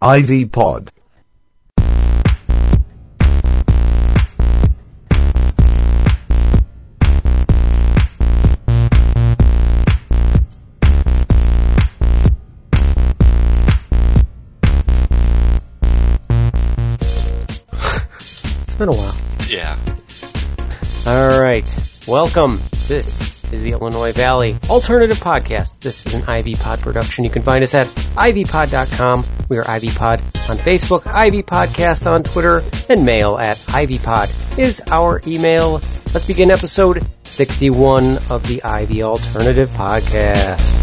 [0.00, 0.92] Ivy Pod.
[18.62, 19.16] It's been a while.
[19.48, 19.76] Yeah.
[21.06, 21.68] All right.
[22.06, 22.60] Welcome.
[22.86, 25.80] This is the Illinois Valley Alternative Podcast.
[25.80, 27.24] This is an Ivy Pod production.
[27.24, 29.24] You can find us at ivypod.com.
[29.48, 34.82] We are Ivy Pod on Facebook, Ivy Podcast on Twitter, and mail at ivypod is
[34.88, 35.74] our email.
[36.14, 40.77] Let's begin episode 61 of the Ivy Alternative Podcast.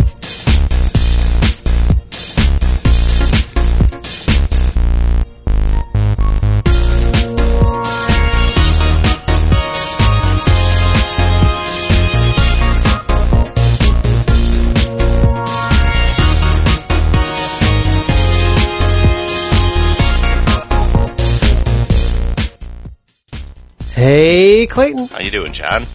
[24.15, 25.07] Hey, Clayton.
[25.07, 25.85] How you doing, John?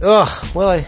[0.00, 0.86] Oh, well, I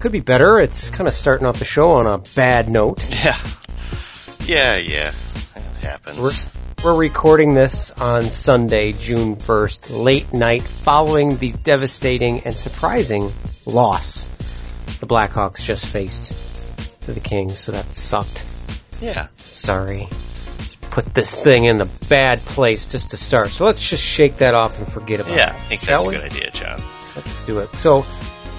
[0.00, 0.58] could be better.
[0.58, 3.06] It's kind of starting off the show on a bad note.
[3.24, 3.40] Yeah.
[4.40, 5.12] Yeah, yeah.
[5.54, 6.18] It happens.
[6.82, 13.30] We're, we're recording this on Sunday, June 1st, late night, following the devastating and surprising
[13.64, 14.24] loss
[14.98, 16.32] the Blackhawks just faced
[17.02, 18.44] to the Kings, so that sucked.
[19.00, 19.28] yeah.
[19.36, 20.08] Sorry.
[20.90, 23.50] Put this thing in the bad place just to start.
[23.50, 25.52] So let's just shake that off and forget about Yeah, it.
[25.52, 26.82] Yeah, I think that's a good idea, John.
[27.16, 27.68] Let's do it.
[27.70, 28.02] So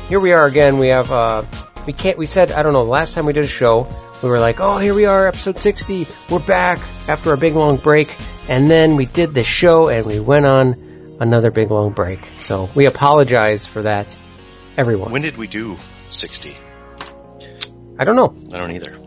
[0.08, 0.78] here we are again.
[0.78, 1.44] We have uh
[1.86, 3.88] we can't we said I don't know, last time we did a show,
[4.24, 6.08] we were like, "Oh, here we are, episode 60.
[6.30, 8.16] We're back after a big long break."
[8.50, 12.20] And then we did the show and we went on another big long break.
[12.40, 14.16] So we apologize for that
[14.78, 15.12] everyone.
[15.12, 15.78] When did we do
[16.10, 16.58] 60?
[18.00, 18.36] I don't know.
[18.54, 18.98] I don't either.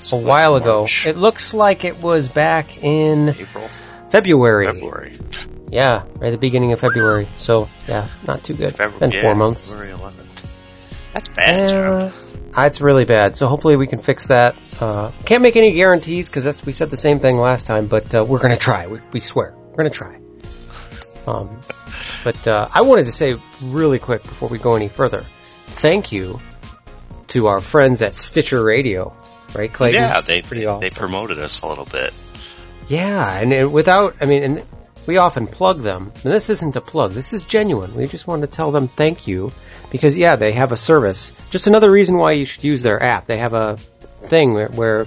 [0.00, 0.78] It's A like while ago.
[0.80, 3.68] March, It looks like it was back in April,
[4.08, 4.64] February.
[4.64, 5.18] February.
[5.70, 7.28] Yeah, right at the beginning of February.
[7.36, 8.74] So, yeah, not too good.
[8.74, 8.98] February.
[8.98, 9.72] Been yeah, 4 months.
[9.74, 10.44] February 11th.
[11.12, 11.70] That's bad.
[11.70, 12.10] Uh,
[12.62, 13.36] it's really bad.
[13.36, 14.56] So hopefully we can fix that.
[14.80, 18.24] Uh, can't make any guarantees because we said the same thing last time, but uh,
[18.24, 18.86] we're gonna try.
[18.86, 20.18] We, we swear, we're gonna try.
[21.26, 21.60] Um,
[22.24, 25.26] but uh, I wanted to say really quick before we go any further,
[25.66, 26.40] thank you
[27.28, 29.14] to our friends at Stitcher Radio,
[29.54, 30.00] right, Clayton?
[30.00, 30.80] Yeah, they pretty they, awesome.
[30.80, 32.12] they promoted us a little bit.
[32.88, 34.62] Yeah, and it, without, I mean, and
[35.06, 36.12] we often plug them.
[36.22, 37.12] And this isn't a plug.
[37.12, 37.94] This is genuine.
[37.94, 39.52] We just want to tell them thank you
[39.90, 41.32] because, yeah, they have a service.
[41.50, 43.26] Just another reason why you should use their app.
[43.26, 43.76] They have a
[44.22, 45.06] thing where, where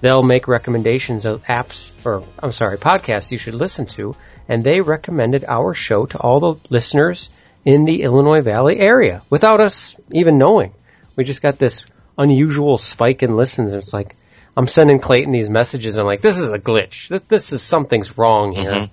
[0.00, 4.14] they'll make recommendations of apps, or I'm sorry, podcasts you should listen to.
[4.48, 7.30] And they recommended our show to all the listeners
[7.64, 10.72] in the Illinois Valley area without us even knowing.
[11.16, 11.86] We just got this
[12.18, 13.72] unusual spike in listens.
[13.72, 14.16] It's like,
[14.56, 15.96] I'm sending Clayton these messages.
[15.96, 17.08] I'm like, this is a glitch.
[17.08, 18.70] This, this is something's wrong here.
[18.72, 18.90] Mhm.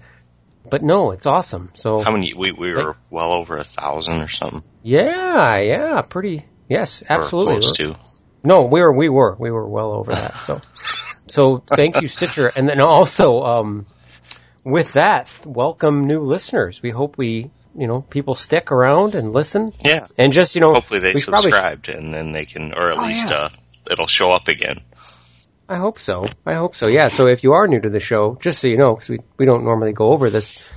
[0.70, 1.72] But no, it's awesome.
[1.74, 2.34] So How many?
[2.34, 4.64] We, we were well over a thousand or something.
[4.84, 6.46] yeah, yeah, pretty.
[6.70, 7.54] Yes, absolutely.
[7.54, 7.96] Or close to.
[8.44, 10.34] No, we were we were we were well over that.
[10.36, 10.62] So
[11.28, 13.86] so thank you Stitcher, and then also um,
[14.66, 16.82] with that, welcome new listeners.
[16.82, 20.06] We hope we you know people stick around and listen, Yeah.
[20.18, 23.06] and just you know Hopefully they probably subscribed and then they can, or at Oh,
[23.06, 23.36] least yeah.
[23.38, 23.50] uh,
[23.92, 24.82] it'll show up again.
[25.70, 26.26] I hope so.
[26.46, 26.88] I hope so.
[26.88, 27.10] Yeah.
[27.10, 29.46] So if you are new to the show, just so you know, because we we
[29.46, 30.74] don't normally go over this,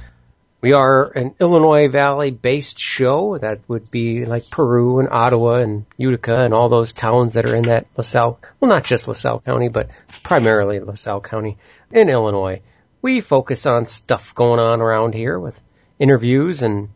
[0.60, 5.86] we are an Illinois Valley based show that would be like Peru and Ottawa and
[5.96, 8.40] Utica and all those towns that are in that LaSalle.
[8.58, 9.90] Well, not just LaSalle County, but
[10.24, 11.56] primarily LaSalle County
[11.92, 12.60] in Illinois.
[13.00, 15.58] We focus on stuff going on around here with
[16.00, 16.88] interviews and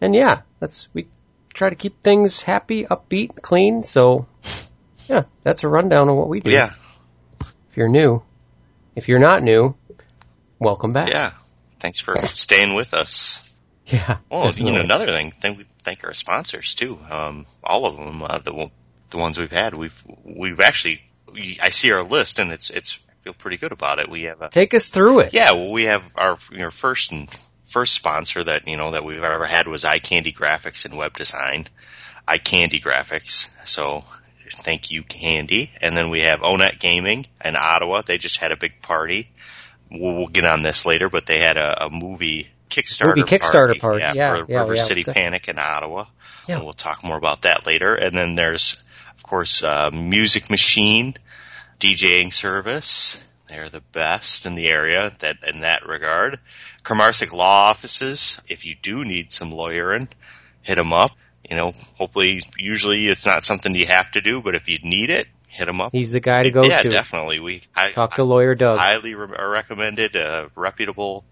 [0.00, 1.06] and yeah, that's we
[1.54, 3.82] try to keep things happy, upbeat, clean.
[3.84, 4.26] So
[5.08, 6.72] yeah, that's a rundown of what we do Yeah.
[7.70, 8.22] if you're new.
[8.96, 9.76] If you're not new,
[10.58, 11.10] welcome back.
[11.10, 11.32] Yeah.
[11.78, 13.44] Thanks for staying with us.
[13.90, 14.18] Yeah.
[14.30, 16.98] Well, you know, another thing, thank, we thank our sponsors too.
[17.10, 18.70] Um, all of them, uh, the
[19.08, 21.00] the ones we've had, we've we've actually.
[21.62, 22.98] I see our list, and it's it's.
[23.08, 24.10] I feel pretty good about it.
[24.10, 25.32] We have a Take us through it.
[25.32, 25.52] yeah.
[25.52, 27.30] Well, we have our you know, first and
[27.68, 31.66] first sponsor that you know that we've ever had was iCandy Graphics and Web Design.
[32.26, 33.48] iCandy Graphics.
[33.66, 34.04] So
[34.50, 35.70] thank you, Candy.
[35.80, 38.02] And then we have Onet Gaming in Ottawa.
[38.02, 39.30] They just had a big party.
[39.90, 43.78] We'll, we'll get on this later, but they had a, a movie Kickstarter Movie Kickstarter
[43.78, 44.00] party.
[44.00, 44.82] Yeah, Yeah, for yeah, River yeah.
[44.84, 46.04] City The- Panic in Ottawa.
[46.46, 46.56] Yeah.
[46.56, 47.94] And we'll talk more about that later.
[47.94, 48.82] And then there's,
[49.16, 51.14] of course, uh, Music Machine
[51.80, 53.22] DJing service.
[53.48, 56.38] They're the best in the area that in that regard.
[56.84, 58.40] Kramarsic Law Offices.
[58.48, 60.08] If you do need some lawyering,
[60.62, 61.12] hit them up.
[61.48, 65.10] You know, hopefully, usually it's not something you have to do, but if you need
[65.10, 65.92] it, hit him up.
[65.92, 66.88] He's the guy to go yeah, to.
[66.88, 67.40] Yeah, definitely.
[67.40, 68.78] We I, Talk to lawyer Doug.
[68.78, 71.24] highly re- recommended, uh, reputable,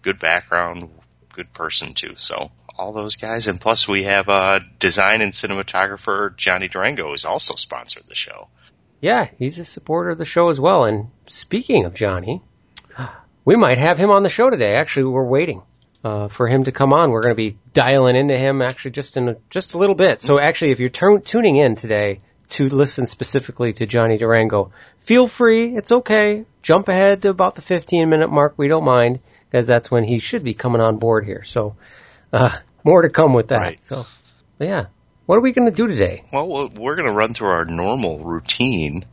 [0.00, 0.88] good background,
[1.32, 2.14] good person too.
[2.16, 7.24] So all those guys, and plus we have uh, design and cinematographer Johnny Durango is
[7.24, 8.48] also sponsored the show.
[9.00, 10.84] Yeah, he's a supporter of the show as well.
[10.84, 12.40] And speaking of Johnny,
[13.44, 14.74] we might have him on the show today.
[14.76, 15.62] Actually, we're waiting
[16.04, 17.10] uh, for him to come on.
[17.10, 20.20] We're going to be dialing into him actually just in a, just a little bit.
[20.20, 25.26] So actually, if you're tu- tuning in today to listen specifically to Johnny Durango, feel
[25.26, 25.74] free.
[25.74, 26.44] It's okay.
[26.62, 28.54] Jump ahead to about the 15 minute mark.
[28.56, 31.42] We don't mind because that's when he should be coming on board here.
[31.44, 31.76] So
[32.32, 32.50] uh,
[32.84, 33.58] more to come with that.
[33.60, 33.82] Right.
[33.84, 34.06] So
[34.58, 34.86] but yeah,
[35.26, 36.22] what are we going to do today?
[36.32, 39.04] Well, we'll- we're going to run through our normal routine.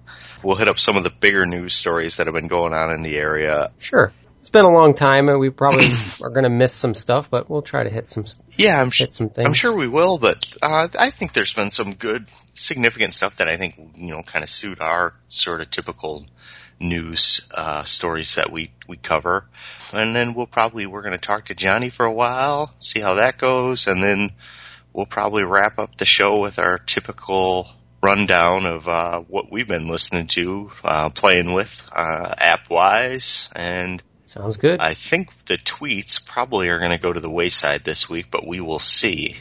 [0.43, 3.01] We'll hit up some of the bigger news stories that have been going on in
[3.01, 3.71] the area.
[3.79, 4.13] Sure.
[4.49, 5.85] It's been a long time, and we probably
[6.23, 8.25] are going to miss some stuff, but we'll try to hit some
[8.57, 9.45] Yeah, I'm, sh- hit some things.
[9.45, 12.25] I'm sure we will, but uh, I think there's been some good,
[12.55, 16.25] significant stuff that I think you know kind of suit our sort of typical
[16.79, 19.45] news uh, stories that we we cover,
[19.93, 23.13] and then we'll probably we're going to talk to Johnny for a while, see how
[23.13, 24.31] that goes, and then
[24.93, 27.69] we'll probably wrap up the show with our typical
[28.01, 34.01] rundown of uh, what we've been listening to, uh, playing with uh, app wise, and
[34.29, 34.79] Sounds good.
[34.79, 38.45] I think the tweets probably are going to go to the wayside this week, but
[38.45, 39.35] we will see.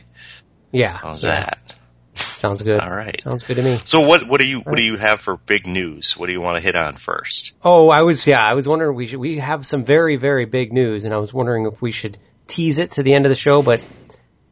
[0.72, 0.92] yeah.
[0.96, 1.40] How's yeah.
[1.40, 1.74] that?
[2.14, 2.80] Sounds good.
[2.80, 3.20] All right.
[3.20, 3.78] Sounds good to me.
[3.84, 6.16] So what what do you what do you have for big news?
[6.16, 7.56] What do you want to hit on first?
[7.62, 10.72] Oh, I was yeah, I was wondering we should we have some very very big
[10.72, 12.18] news, and I was wondering if we should
[12.48, 13.80] tease it to the end of the show, but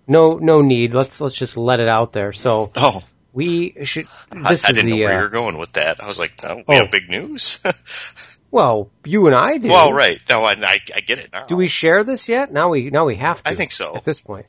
[0.06, 0.94] no no need.
[0.94, 2.32] Let's let's just let it out there.
[2.32, 3.02] So Oh,
[3.32, 4.06] we should.
[4.30, 6.00] I, This I is didn't know the where you uh, were going with that.
[6.00, 6.72] I was like, no, we Oh.
[6.82, 7.64] have big news.
[8.56, 9.68] well, you and I do.
[9.68, 10.18] well, right.
[10.28, 11.44] No, I, I I get it now.
[11.46, 12.52] Do we share this yet?
[12.52, 13.50] Now we now we have to.
[13.50, 13.94] I think so.
[13.94, 14.46] At this point,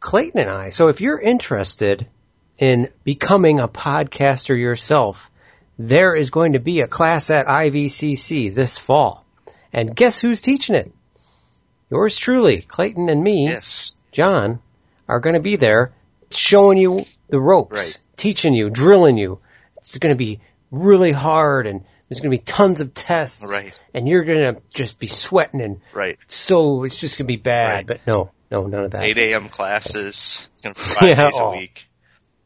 [0.00, 0.70] Clayton and I.
[0.70, 2.06] So if you're interested
[2.58, 5.30] in becoming a podcaster yourself,
[5.78, 9.24] there is going to be a class at IVCC this fall,
[9.72, 10.90] and guess who's teaching it?
[11.90, 13.94] Yours truly, Clayton and me, Yes.
[14.12, 14.60] John,
[15.06, 15.92] are going to be there,
[16.30, 18.00] showing you the ropes, Right.
[18.16, 19.38] teaching you, drilling you.
[19.76, 20.40] It's going to be
[20.70, 23.78] really hard, and there's going to be tons of tests, Right.
[23.94, 26.18] and you're going to just be sweating and Right.
[26.28, 27.74] so it's just gonna be bad.
[27.74, 27.86] Right.
[27.86, 29.02] But no, no, none of that.
[29.04, 29.48] 8 a.m.
[29.48, 30.46] classes.
[30.52, 31.48] It's going to be five Yeah, days oh.
[31.52, 31.88] a week.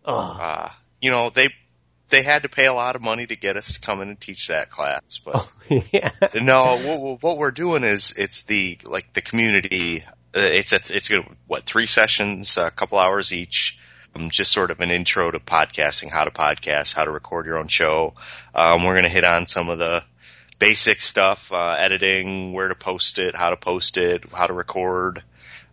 [0.05, 0.71] Oh, Uh,
[1.01, 1.49] you know, they
[2.09, 4.21] they had to pay a lot of money to get us to come in and
[4.21, 5.53] teach that class, but oh,
[5.93, 6.11] yeah.
[6.35, 10.03] No, what, what we're doing is it's the like the community.
[10.35, 13.79] Uh, it's it's it's gonna what three sessions, a couple hours each.
[14.15, 17.59] Um, just sort of an intro to podcasting, how to podcast, how to record your
[17.59, 18.15] own show.
[18.55, 20.03] Um, we're gonna hit on some of the
[20.59, 25.23] basic stuff, uh, editing, where to post it, how to post it, how to record,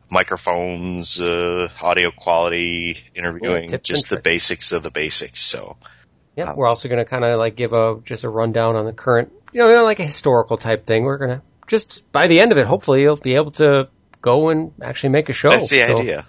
[0.10, 5.42] microphones, uh, audio quality, interviewing, tips just the basics of the basics.
[5.42, 5.78] So
[6.36, 9.32] Yeah, we're also gonna kind of like give a just a rundown on the current,
[9.52, 11.04] you know, like a historical type thing.
[11.04, 13.90] We're gonna just by the end of it, hopefully, you'll be able to
[14.22, 15.50] go and actually make a show.
[15.50, 16.26] that's the So, idea.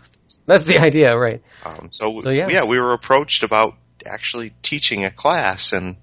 [0.47, 1.43] That's the idea, right?
[1.65, 2.49] Um, so, So, yeah.
[2.49, 2.65] yeah.
[2.65, 3.75] we were approached about
[4.07, 5.97] actually teaching a class, and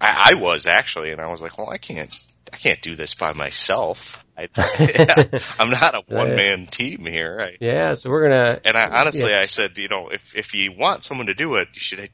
[0.00, 2.14] I, I was actually, and I was like, well, I can't,
[2.52, 4.24] I can't do this by myself.
[4.36, 4.48] I,
[5.58, 7.38] I'm not a one man team here.
[7.40, 8.60] I, Yeah, so we're gonna.
[8.64, 9.38] and I honestly, Yeah.
[9.38, 12.10] I said, you know, if if you want someone to do it, you should.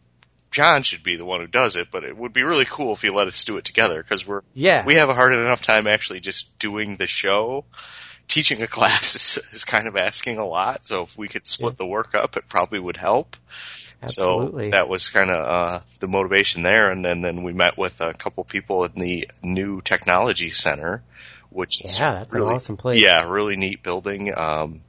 [0.52, 3.04] John should be the one who does it, but it would be really cool if
[3.04, 5.86] you let us do it together because we're Yeah, we have a hard enough time
[5.86, 7.64] actually just doing the show.
[8.28, 11.76] Teaching a class is, is kind of asking a lot, so if we could split
[11.76, 13.36] the work up, it probably would help.
[14.02, 14.70] absolutely.
[14.70, 18.00] So that was kind of uh, the motivation there, and then then we met with
[18.00, 21.02] a couple people in the new technology center,
[21.50, 23.00] which is yeah, that's really, an awesome place.
[23.00, 24.32] yeah, really neat building.
[24.36, 24.82] Um,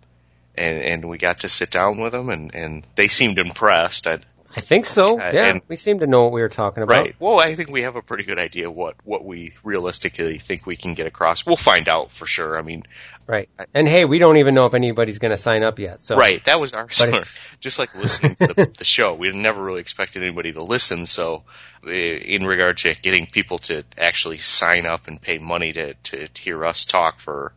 [0.55, 4.07] and and we got to sit down with them, and and they seemed impressed.
[4.07, 4.19] I,
[4.55, 5.17] I think so.
[5.17, 7.01] Yeah, Yeah, and- we seem to know what we were talking about.
[7.01, 7.15] Right.
[7.19, 10.75] Well, I think we have a pretty good idea what what we realistically think we
[10.75, 11.45] can get across.
[11.45, 12.57] We'll find out for sure.
[12.57, 12.83] I mean,
[13.25, 13.49] Right.
[13.73, 16.01] And hey, we don't even know if anybody's going to sign up yet.
[16.01, 16.43] So right.
[16.45, 19.13] That was our of- just like listening to the, the show.
[19.13, 21.05] We never really expected anybody to listen.
[21.05, 21.43] So,
[21.85, 26.27] uh, in regard to getting people to actually sign up and pay money to to
[26.39, 27.53] hear us talk for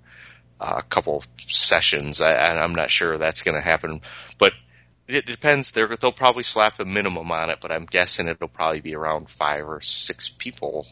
[0.60, 4.00] uh, a couple sessions, I, I'm not sure that's going to happen.
[4.38, 4.52] But
[5.08, 5.70] it depends.
[5.70, 9.30] They're, they'll probably slap a minimum on it, but I'm guessing it'll probably be around
[9.30, 10.86] five or six people,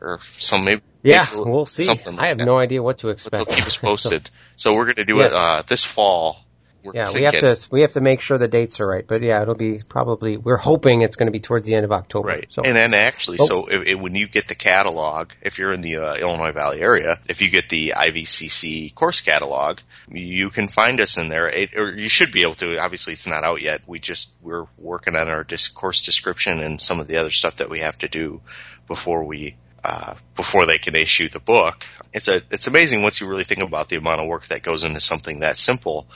[0.00, 0.82] or some maybe.
[1.02, 1.86] Yeah, maybe we'll see.
[1.86, 2.44] like I have that.
[2.44, 3.50] no idea what to They'll expect.
[3.50, 4.30] keep us So, posted.
[4.56, 5.32] So we're going to do Yes.
[5.32, 6.36] it uh, this fall.
[6.82, 9.06] We're Yeah, we have to we have to make sure the dates are right.
[9.06, 11.92] But yeah, it'll be probably we're hoping it's going to be towards the end of
[11.92, 12.28] October.
[12.28, 12.46] Right.
[12.52, 13.46] So And then actually, Oh.
[13.46, 16.80] so if, if- when you get the catalog, if you're in the uh, Illinois Valley
[16.80, 21.48] area, if you get the IVCC course catalog, you can find us in there.
[21.48, 22.78] It, or you should be able to.
[22.78, 23.82] Obviously, it's not out yet.
[23.86, 27.56] We just we're working on our dis- course description and some of the other stuff
[27.56, 28.40] that we have to do
[28.86, 31.84] before we uh, before they can issue the book.
[32.12, 34.84] It's a it's amazing once you really think about the amount of work that goes
[34.84, 36.06] into something that simple,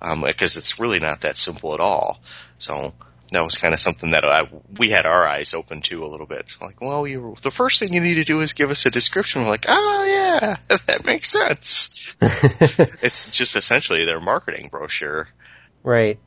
[0.00, 2.20] um, because it's really not that simple at all.
[2.58, 2.92] So
[3.32, 6.26] that was kind of something that I, we had our eyes open to a little
[6.26, 6.56] bit.
[6.60, 9.42] Like, well, you, the first thing you need to do is give us a description.
[9.42, 12.16] We're like, oh yeah, that makes sense.
[12.20, 15.28] it's just essentially their marketing brochure.
[15.82, 16.18] right.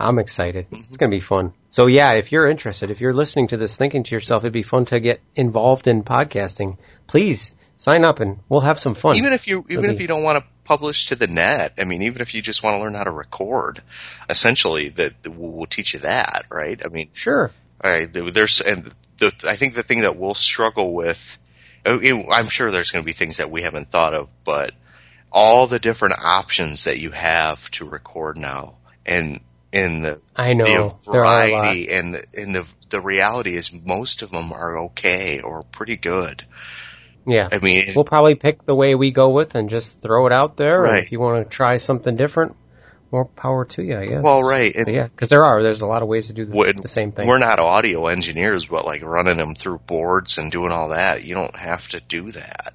[0.00, 0.66] I'm excited.
[0.72, 1.52] It's going to be fun.
[1.68, 4.62] So yeah, if you're interested, if you're listening to this thinking to yourself, it'd be
[4.62, 6.78] fun to get involved in podcasting.
[7.06, 9.16] Please sign up and we'll have some fun.
[9.16, 12.02] Even if you even if you don't want to publish to the net, I mean,
[12.02, 13.82] even if you just want to learn how to record,
[14.28, 16.80] essentially, that we'll, teach you that, right?
[16.84, 17.50] I mean, sure.
[17.82, 21.38] All right, there's and the, I think the thing that we'll struggle with,
[21.84, 22.00] oh,
[22.30, 24.72] I'm sure there's going to be things that we haven't thought of, but
[25.32, 28.74] all the different options that you have to record now,
[29.04, 29.40] and
[29.72, 31.62] in the I know the there are a lot.
[31.64, 35.96] variety, and the, and the the reality is most of them are okay or pretty
[35.96, 36.44] good.
[37.26, 37.48] Yeah.
[37.52, 40.56] I mean, We'll probably pick the way we go with and just throw it out
[40.56, 40.80] there.
[40.80, 41.02] Right.
[41.02, 42.56] if you want to try something different,
[43.12, 44.22] more power to you, I guess.
[44.22, 45.62] well, right, and yeah, because there are.
[45.62, 47.26] There's a lot of ways to do the, the same thing.
[47.28, 51.34] We're not audio engineers, but like running them through boards and doing all that, you
[51.34, 52.72] don't have to do that.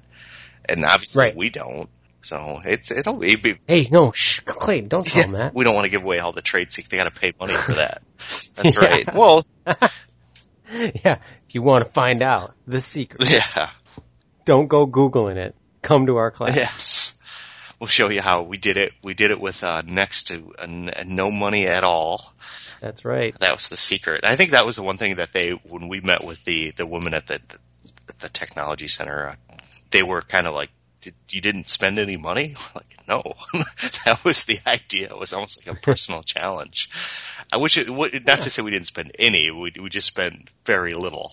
[0.68, 1.36] And obviously Right.
[1.36, 1.88] we don't.
[2.20, 5.54] So it's it'll be Hey, no, shh, Clayton, don't tell them that.
[5.54, 6.90] we don't want to give away all the trade secrets.
[6.90, 8.02] They got to pay money for that.
[8.56, 8.84] That's Yeah.
[8.84, 9.14] right.
[9.14, 9.44] Well,
[10.70, 13.70] yeah, if you want to find out the secret, yeah.
[14.46, 15.54] Don't go googling it.
[15.82, 16.56] Come to our class.
[16.56, 17.18] Yes.
[17.78, 18.92] We'll show you how we did it.
[19.04, 22.32] We did it with uh, next to uh, n- no money at all.
[22.80, 23.38] That's right.
[23.38, 24.24] That was the secret.
[24.24, 26.86] I think that was the one thing that they, when we met with the the
[26.86, 27.34] women at the
[28.08, 29.56] at the technology center, uh,
[29.90, 30.70] they were kind of like,
[31.02, 33.22] Did, "You didn't spend any money?" Like, no,
[34.04, 35.08] that was the idea.
[35.10, 36.90] It was almost like a personal challenge.
[37.52, 37.88] I wish it,
[38.26, 39.50] not to say we didn't spend any.
[39.50, 41.30] We we just spent very little.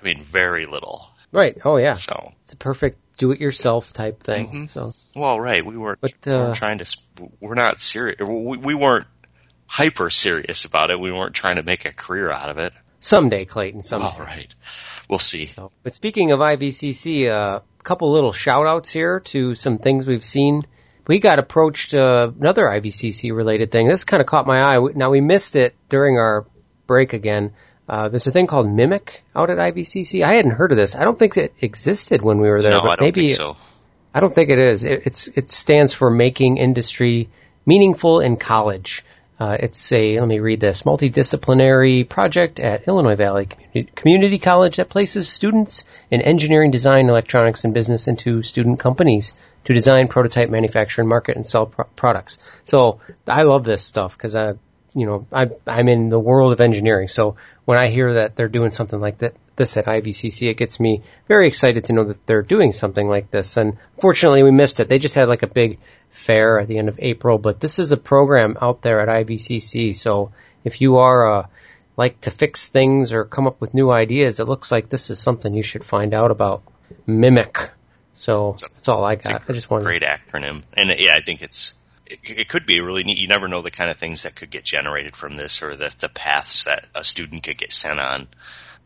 [0.00, 1.11] I mean, very little.
[1.32, 1.56] Right.
[1.64, 4.48] Oh yeah, So, it's a perfect do-it-yourself type thing.
[4.48, 4.68] Mhm.
[4.68, 5.64] So well, right.
[5.64, 6.96] We weren't, But, we weren't uh, trying to.
[7.40, 8.18] We're not serious.
[8.20, 9.06] We, we weren't
[9.66, 11.00] hyper serious about it.
[11.00, 12.72] We weren't trying to make a career out of it.
[13.00, 14.06] someday, Clayton, someday.
[14.08, 14.54] All right.
[15.08, 15.46] We'll see.
[15.46, 20.06] So, but speaking of IVCC, uh, a couple little shout outs here to some things
[20.06, 20.62] we've seen.
[21.06, 23.88] We got approached uh, another IVCC related thing.
[23.88, 24.78] This kind of caught my eye.
[24.94, 26.46] Now we missed it during our
[26.86, 27.54] break again.
[27.88, 30.24] Uh, there's a thing called Mimic out at IVCC.
[30.24, 30.94] I hadn't heard of this.
[30.94, 32.72] I don't think it existed when we were there.
[32.72, 33.56] no, but I don't maybe think so.
[34.14, 34.84] I don't think it is.
[34.84, 37.28] It, it's it stands for making industry
[37.66, 39.04] meaningful in college.
[39.40, 44.76] Uh, it's a let me read this multidisciplinary project at Illinois Valley Community, Community College
[44.76, 49.32] that places students in engineering, design, electronics, and business into student companies
[49.64, 52.38] to design, prototype, manufacture, and market and sell pro- products.
[52.66, 54.54] So I love this stuff because I,
[54.94, 57.08] you know, I, I'm in the world of engineering.
[57.08, 60.78] So when I hear that they're doing something like that, this at IVCC, it gets
[60.80, 63.56] me very excited to know that they're doing something like this.
[63.56, 64.88] And fortunately, we missed it.
[64.88, 65.78] They just had like a big
[66.10, 69.94] fair at the end of April, but this is a program out there at IVCC.
[69.94, 70.32] So
[70.64, 71.46] if you are uh,
[71.96, 75.18] like to fix things or come up with new ideas, it looks like this is
[75.18, 76.62] something you should find out about.
[77.06, 77.70] Mimic.
[78.14, 79.42] So that's all I got.
[79.48, 79.84] I just wanted.
[79.84, 81.74] great acronym, and yeah, I think it's
[82.06, 83.18] it, it could be really neat.
[83.18, 85.92] You never know the kind of things that could get generated from this, or the
[85.98, 88.28] the paths that a student could get sent on.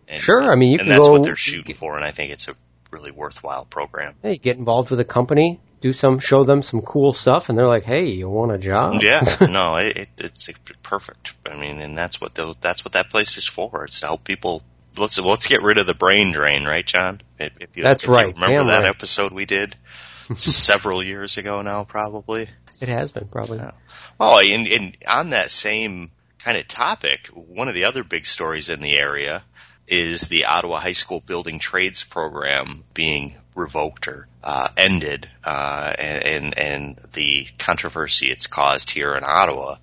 [0.09, 2.31] And, Sure, I mean, you and that's go- what they're shooting for, and I think
[2.33, 2.55] it's a
[2.91, 4.15] really worthwhile program.
[4.23, 7.67] Hey, get involved with a company, do some, show them some cool stuff, and they're
[7.67, 10.49] like, "Hey, you want a job?" Yeah, no, it, it, it's
[10.83, 11.35] perfect.
[11.45, 13.85] I mean, and that's what the, that's what that place is for.
[13.85, 14.63] It's to help people.
[14.97, 17.21] Let's let's get rid of the brain drain, right, John?
[17.39, 18.33] If, if you, That's if you right.
[18.35, 18.89] remember Damn that right.
[18.89, 19.77] episode we did
[20.37, 22.49] several years ago now, probably.
[22.81, 23.59] It has been probably.
[23.59, 23.73] Yeah.
[24.19, 28.69] Oh, and, and on that same kind of topic, one of the other big stories
[28.69, 29.43] in the area
[29.89, 36.59] is the Ottawa High School Building Trades program being revoked or uh, ended, uh, and
[36.59, 39.77] and the controversy it's caused here in Ottawa.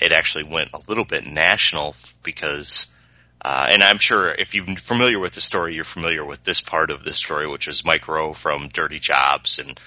[0.00, 2.96] It actually went a little bit national because,
[3.40, 6.90] uh, and I'm sure if you're familiar with the story, you're familiar with this part
[6.90, 9.78] of the story, which is Mike Rowe from Dirty Jobs and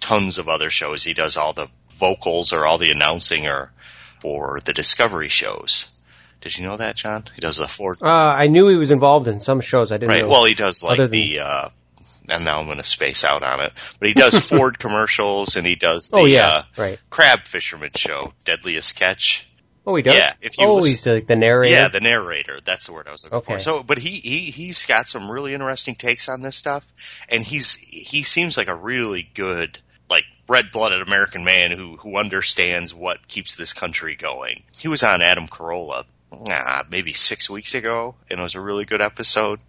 [0.00, 1.02] tons of other shows.
[1.02, 3.72] He does all the vocals or all the announcing or
[4.20, 5.94] for the Discovery shows.
[6.40, 7.24] Did you know that, John?
[7.34, 7.96] He does the four.
[8.00, 9.90] Uh, I knew he was involved in some shows.
[9.90, 10.22] I didn't Right.
[10.22, 10.28] know.
[10.28, 11.68] Well, he does like than- the uh,
[12.28, 13.72] and now I'm going to space out on it.
[13.98, 16.98] But he does Ford commercials and he does the Oh, yeah, uh, right.
[17.10, 19.48] crab fisherman show, Deadliest Catch.
[19.86, 20.14] Oh, he does.
[20.16, 21.74] Yeah, if you oh, listen- he's like the narrator.
[21.74, 22.58] Yeah, the narrator.
[22.62, 23.54] That's the word I was looking Okay.
[23.54, 23.60] for.
[23.60, 26.86] So, but he, he he's got some really interesting takes on this stuff,
[27.30, 29.78] and he's he seems like a really good
[30.48, 34.62] like red blooded American man who who understands what keeps this country going.
[34.78, 36.04] He was on Adam Carolla,
[36.50, 39.60] ah, maybe six weeks ago, and it was a really good episode.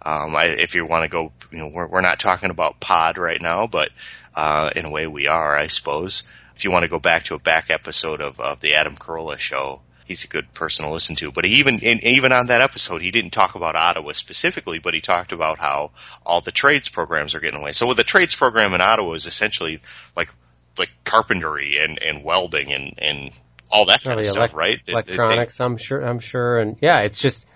[0.00, 3.18] Um, I, if you want to go, you know, we're, we're not talking about pod
[3.18, 3.90] right now, but
[4.34, 6.28] uh, in a way we are, I suppose.
[6.54, 9.38] If you want to go back to a back episode of, of the Adam Carolla
[9.38, 11.30] show, he's a good person to listen to.
[11.30, 15.32] But even even on that episode, he didn't talk about Ottawa specifically, but he talked
[15.32, 15.92] about how
[16.26, 17.72] all the trades programs are getting away.
[17.72, 19.80] So with the trades program in Ottawa is essentially
[20.16, 20.30] like
[20.78, 23.32] like carpentry and, and welding and, and
[23.70, 24.78] all that oh, kind Probably of stuff, elec- right?
[24.86, 26.00] They- they- Electronics, I'm sure.
[26.00, 27.46] I'm sure, and yeah, it's just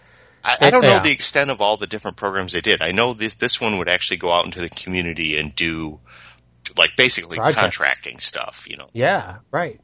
[0.45, 1.03] I, I don't know Yeah.
[1.03, 2.83] the extent of all the different programs they did.
[2.83, 6.01] I know this this one would actually go out into the community and do
[6.77, 7.61] like basically Projects.
[7.61, 8.89] contracting stuff, you know.
[8.93, 9.81] Yeah, right.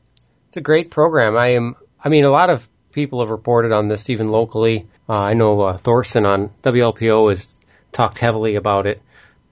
[0.48, 1.36] It's a great program.
[1.36, 1.76] I am.
[2.02, 4.86] I mean, a lot of people have reported on this, even locally.
[5.08, 7.56] Uh, I know uh, Thorson on WLPO has
[7.92, 9.02] talked heavily about it.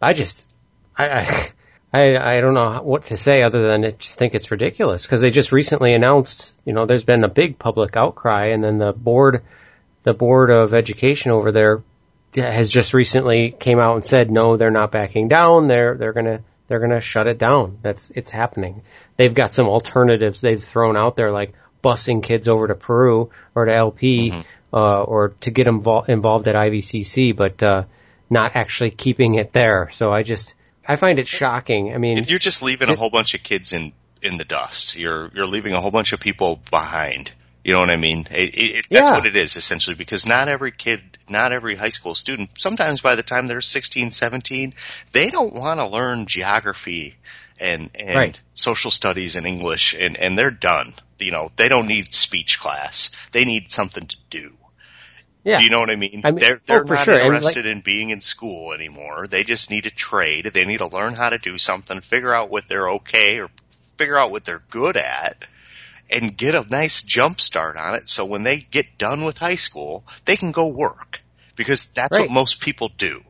[0.00, 0.48] I just,
[0.96, 1.50] I,
[1.92, 5.20] I, I, don't know what to say other than I just think it's ridiculous because
[5.20, 8.92] they just recently announced, you know, there's been a big public outcry, and then the
[8.92, 9.42] board,
[10.02, 11.82] the board of education over there
[12.34, 15.68] has just recently came out and said no, they're not backing down.
[15.68, 17.78] They're they're gonna they're gonna shut it down.
[17.82, 18.82] That's it's happening.
[19.16, 23.64] They've got some alternatives they've thrown out there like busing kids over to Peru or
[23.66, 24.32] to LP
[24.72, 27.84] uh, or to get them vol- involved at IVCC, but uh,
[28.28, 29.88] not actually keeping it there.
[29.92, 30.54] So I just
[30.86, 31.94] I find it shocking.
[31.94, 33.92] I mean, You're just leaving a whole bunch of kids in
[34.22, 34.96] in the dust.
[34.96, 37.32] You're you're leaving a whole bunch of people behind.
[37.64, 38.28] You know what I mean?
[38.30, 39.16] It, it, it, that's Yeah.
[39.16, 43.16] what it is essentially because not every kid, not every high school student, sometimes by
[43.16, 44.72] the time they're 16, 17,
[45.10, 47.16] they don't want to learn geography
[47.58, 48.40] and, and Right.
[48.54, 50.94] social studies and English and, and they're done.
[51.18, 53.10] You know, they don't need speech class.
[53.32, 54.52] They need something to do.
[55.44, 56.22] yeah, Do you know what I mean?
[56.24, 57.14] I mean- they're oh, they're for not sure.
[57.14, 59.26] And, like- interested in being in school anymore.
[59.26, 60.46] They just need a trade.
[60.46, 63.48] They need to learn how to do something, figure out what they're okay or
[63.96, 65.44] figure out what they're good at
[66.10, 69.54] and get a nice jump start on it so when they get done with high
[69.56, 71.20] school, they can go work
[71.56, 72.22] because that's Right.
[72.28, 73.24] what most people do.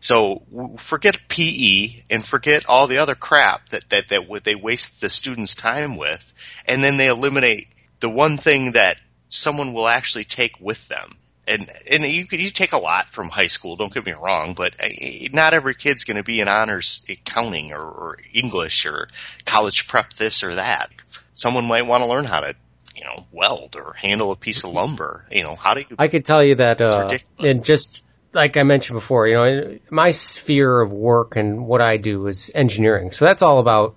[0.00, 0.42] So
[0.78, 5.10] forget PE and forget all the other crap that, that, that would- they waste the
[5.10, 6.29] students' time with
[6.66, 7.68] and then they eliminate
[8.00, 8.96] the one thing that
[9.28, 11.16] someone will actually take with them.
[11.46, 14.54] And, and you could, you take a lot from high school, don't get me wrong,
[14.54, 14.88] but uh,
[15.32, 19.08] not every kid's going to be in honors accounting or, or English or
[19.46, 20.90] college prep this or that.
[21.34, 22.54] Someone might want to learn how to,
[22.94, 25.26] you know, weld or handle a piece of lumber.
[25.30, 28.62] You know, how do you, I could tell you that, uh, and just like I
[28.62, 33.10] mentioned before, you know, my sphere of work and what I do is engineering.
[33.10, 33.96] So that's all about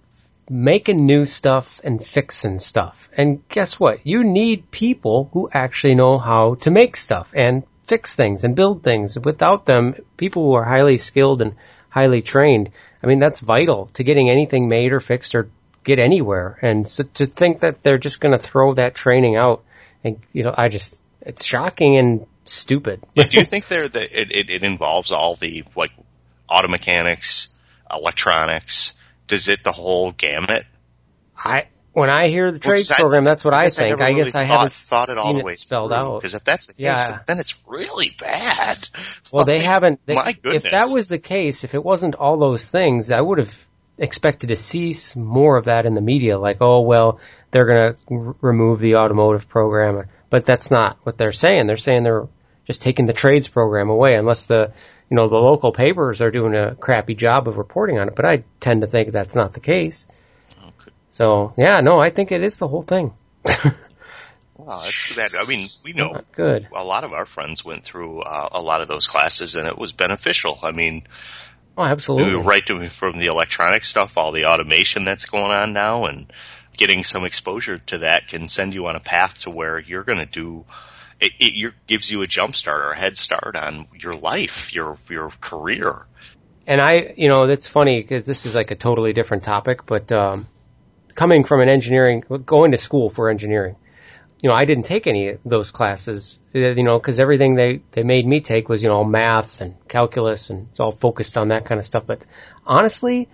[0.49, 3.09] making new stuff and fixing stuff.
[3.15, 4.05] And guess what?
[4.05, 8.83] You need people who actually know how to make stuff and fix things and build
[8.83, 9.17] things.
[9.19, 11.55] Without them, people who are highly skilled and
[11.89, 15.49] highly trained, I mean, that's vital to getting anything made or fixed or
[15.83, 16.57] get anywhere.
[16.61, 19.63] And so to think that they're just going to throw that training out
[20.03, 23.03] and, you know, I just, it's shocking and stupid.
[23.15, 25.91] do you think there that it, it, it involves all the like
[26.49, 27.57] auto mechanics,
[27.89, 28.99] electronics?
[29.27, 30.65] Does it the whole gamut?
[31.37, 34.01] I when I hear the trades Well, program, that's what I, guess think.
[34.01, 36.19] I really guess I thought, haven't thought it all the way spelled out.
[36.19, 37.19] Because if that's the case, Yeah.
[37.27, 38.87] then it's really bad.
[39.31, 39.99] Well, they haven't.
[40.05, 43.37] They, my if that was the case, if it wasn't all those things, I would
[43.37, 43.67] have
[43.99, 46.39] expected to see more of that in the media.
[46.39, 47.19] Like, oh well,
[47.51, 51.67] they're going to r- remove the automotive program, but that's not what they're saying.
[51.67, 52.27] They're saying they're
[52.65, 54.73] just taking the trades program away, unless the
[55.09, 58.15] you know the local papers are doing a crappy job of reporting on it.
[58.15, 60.07] But I tend to think that's not the case.
[60.61, 60.91] Okay.
[61.11, 63.13] So yeah, no, I think it is the whole thing.
[64.55, 65.31] Well, that's too bad.
[65.37, 66.67] I mean, we know Not good.
[66.73, 69.77] a lot of our friends went through uh, a lot of those classes, and it
[69.77, 70.57] was beneficial.
[70.61, 71.07] I mean,
[71.77, 72.35] Oh, absolutely.
[72.35, 76.31] right to from the electronic stuff, all the automation that's going on now, and
[76.77, 80.19] getting some exposure to that can send you on a path to where you're going
[80.19, 80.65] to do.
[81.23, 84.97] It, it gives you a jump start or a head start on your life, your
[85.09, 86.05] your career.
[86.67, 90.11] and I, you know, that's funny because this is like a totally different topic, but
[90.11, 90.47] um,
[91.15, 93.77] coming from an engineering, going to school for engineering,
[94.41, 97.81] you know, I didn't take any of those classes, uh, you know, because everything they
[97.91, 101.47] they made me take was, you know, math and calculus, and it's all focused on
[101.47, 102.05] that kind of stuff.
[102.05, 102.25] But
[102.65, 103.29] honestly,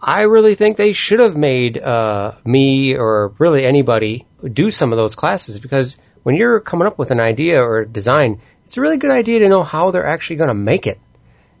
[0.00, 4.96] I really think they should have made uh, me or really anybody do some of
[4.96, 8.80] those classes because when you're coming up with an idea or a design, it's a
[8.80, 10.98] really good idea to know how they're actually going to make it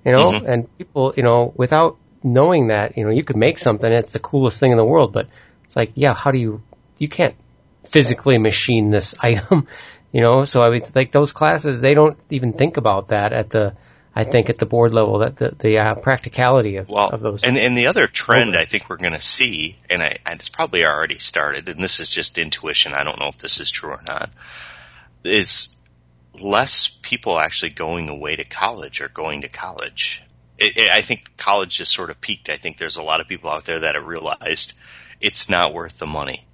[0.04, 0.44] You know, mm-hmm.
[0.44, 4.18] and people, you know, without knowing that, you know, you could make something, it's the
[4.18, 5.28] coolest thing in the world, but
[5.62, 6.62] it's like, yeah, how do you,
[6.98, 7.36] you can't
[7.84, 9.68] physically machine this item,
[10.10, 13.32] you know, so I mean, it's like those classes, they don't even think about that
[13.32, 13.76] at the,
[14.16, 17.44] I think at the board level that the, the uh, practicality of, well, of those.
[17.44, 18.66] And, and the other trend programs.
[18.66, 22.00] I think we're going to see, and, I, and it's probably already started, and this
[22.00, 22.94] is just intuition.
[22.94, 24.30] I don't know if this is true or not.
[25.22, 25.76] Is
[26.40, 30.22] less people actually going away to college or going to college.
[30.56, 32.48] It, it, I think college just sort of peaked.
[32.48, 34.78] I think there's a lot of people out there that have realized
[35.20, 36.46] it's not worth the money.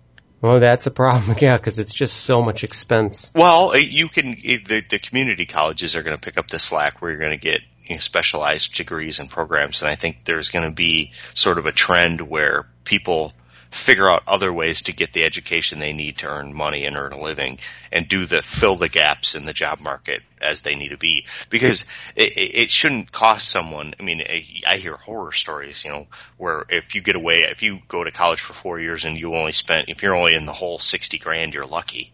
[0.42, 3.30] Well, that's a problem, yeah, because it's just so much expense.
[3.34, 7.00] Well, uh, you can the, the community colleges are going to pick up the slack
[7.00, 10.50] where you're going to get you know, specialized degrees and programs, and I think there's
[10.50, 13.32] going to be sort of a trend where people
[13.72, 17.12] figure out other ways to get the education they need to earn money and earn
[17.12, 17.58] a living
[17.90, 21.26] and do the fill the gaps in the job market as they need to be.
[21.50, 24.22] Because it, it shouldn't cost someone i mean
[24.66, 26.06] i hear horror stories you know
[26.36, 29.34] where if you get away if you go to college for four years and you
[29.34, 32.12] only spent if you're only in the whole 60 grand you're lucky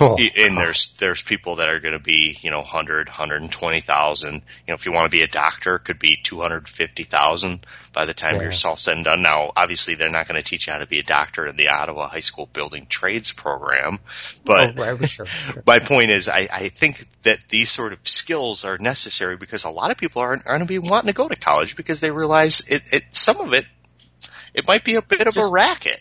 [0.00, 4.40] Oh, and there's there's people that are going to be you know 100 120,000 you
[4.66, 8.36] know if you want to be a doctor it could be 250,000 by the time
[8.36, 8.42] yeah.
[8.44, 10.86] you're all said and done now obviously they're not going to teach you how to
[10.86, 13.98] be a doctor in the Ottawa High School Building Trades program
[14.46, 15.62] but oh, right, sure, sure.
[15.66, 19.70] my point is I, I think that these sort of skills are necessary because a
[19.70, 22.10] lot of people are, are going to be wanting to go to college because they
[22.10, 23.66] realize it, it some of it
[24.54, 26.00] it might be a bit of Just, a racket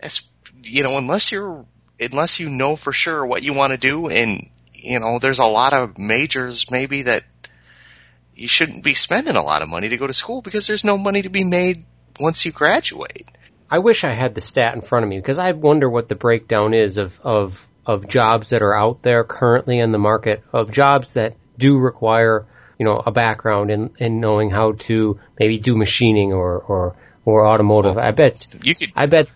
[0.00, 0.28] it's
[0.64, 1.64] you know unless you're
[2.00, 5.44] unless you know for sure what you want to do and you know there's a
[5.44, 7.24] lot of majors maybe that
[8.34, 10.98] you shouldn't be spending a lot of money to go to school because there's no
[10.98, 11.84] money to be made
[12.18, 13.30] once you graduate.
[13.70, 16.14] I wish I had the stat in front of me because I wonder what the
[16.14, 20.70] breakdown is of of of jobs that are out there currently in the market of
[20.70, 22.46] jobs that do require
[22.78, 27.46] you know a background in in knowing how to maybe do machining or or or
[27.46, 27.96] automotive.
[27.96, 28.92] Well, I bet you could.
[28.94, 29.28] I bet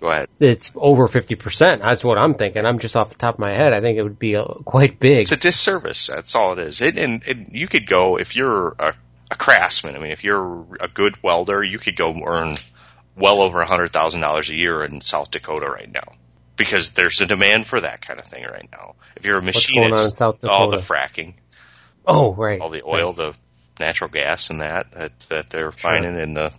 [0.00, 0.28] Go ahead.
[0.38, 1.80] It's over 50%.
[1.80, 2.66] That's what I'm thinking.
[2.66, 3.72] I'm just off the top of my head.
[3.72, 5.20] I think it would be a, quite big.
[5.20, 6.08] It's a disservice.
[6.08, 6.80] That's all it is.
[6.80, 8.94] It, and, and you could go, if you're a,
[9.30, 12.54] a craftsman, I mean, if you're a good welder, you could go earn
[13.16, 16.12] well over $100,000 a year in South Dakota right now.
[16.56, 18.96] Because there's a demand for that kind of thing right now.
[19.16, 21.34] If you're a machinist, all the fracking.
[22.06, 22.60] Oh, right.
[22.60, 23.16] All the oil, right.
[23.16, 23.36] the
[23.78, 25.90] natural gas and that, that, that they're sure.
[25.90, 26.52] finding in the,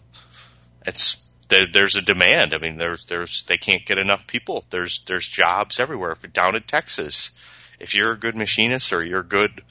[0.85, 2.53] it's, there, there's a demand.
[2.53, 4.65] I mean, there's there's they can't get enough people.
[4.69, 6.11] There's there's jobs everywhere.
[6.11, 7.39] If down in Texas,
[7.79, 9.61] if you're a good machinist or you're good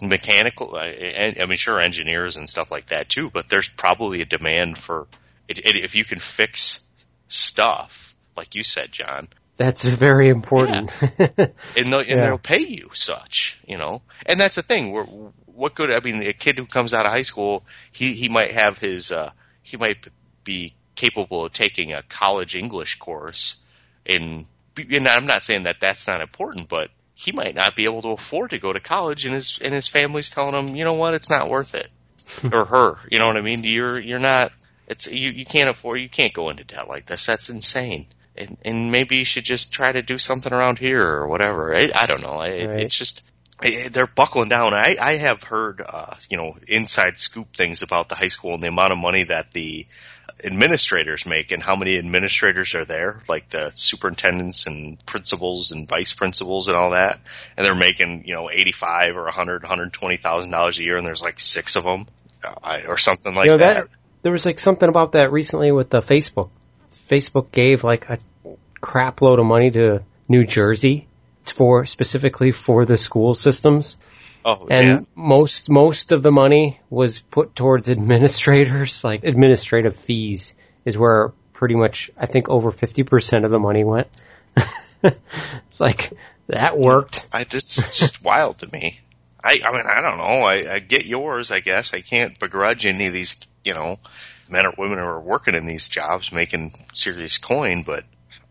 [0.00, 3.30] mechanical, I, I mean, sure, engineers and stuff like that too.
[3.30, 5.06] But there's probably a demand for
[5.48, 6.86] it, it, if you can fix
[7.28, 9.28] stuff, like you said, John.
[9.56, 10.90] That's very important.
[11.00, 11.28] Yeah.
[11.76, 12.26] and, they'll, and yeah.
[12.26, 14.02] they'll pay you such, you know.
[14.26, 14.90] And that's the thing.
[14.90, 15.92] We're, what good?
[15.92, 19.12] I mean, a kid who comes out of high school, he he might have his,
[19.12, 19.30] uh,
[19.62, 20.08] he might
[20.42, 23.62] be capable of taking a college English course
[24.04, 28.02] in and I'm not saying that that's not important, but he might not be able
[28.02, 30.94] to afford to go to college and his and his family's telling him, you know
[30.94, 31.88] what, it's not worth it.
[32.52, 33.64] or her, you know what I mean?
[33.64, 34.52] You're you're not
[34.86, 37.26] it's you, you can't afford you can't go into debt like this.
[37.26, 38.06] That's insane.
[38.36, 41.74] And and maybe you should just try to do something around here or whatever.
[41.74, 42.40] I, I don't know.
[42.40, 42.80] It, right.
[42.80, 43.22] It's just
[43.92, 44.74] they're buckling down.
[44.74, 48.62] I, I have heard, uh, you know, inside scoop things about the high school and
[48.62, 49.86] the amount of money that the
[50.44, 56.12] administrators make and how many administrators are there, like the superintendents and principals and vice
[56.12, 57.18] principals and all that.
[57.56, 61.40] And they're making, you know, 85 or 100, 120,000 dollars a year and there's like
[61.40, 62.06] six of them
[62.44, 63.90] uh, or something like you know, that.
[63.90, 63.96] that.
[64.22, 66.50] There was like something about that recently with the Facebook.
[66.90, 68.18] Facebook gave like a
[68.80, 71.06] crap load of money to New Jersey
[71.44, 73.98] for specifically for the school systems
[74.44, 75.00] Oh, and yeah.
[75.14, 80.54] most most of the money was put towards administrators, like administrative fees
[80.84, 84.08] is where pretty much I think over fifty percent of the money went.
[85.02, 86.12] it's like
[86.48, 87.26] that worked.
[87.32, 89.00] I just it's just wild to me.
[89.42, 90.42] I I mean I don't know.
[90.42, 91.50] I, I get yours.
[91.50, 93.98] I guess I can't begrudge any of these you know
[94.48, 98.04] men or women who are working in these jobs making serious coin, but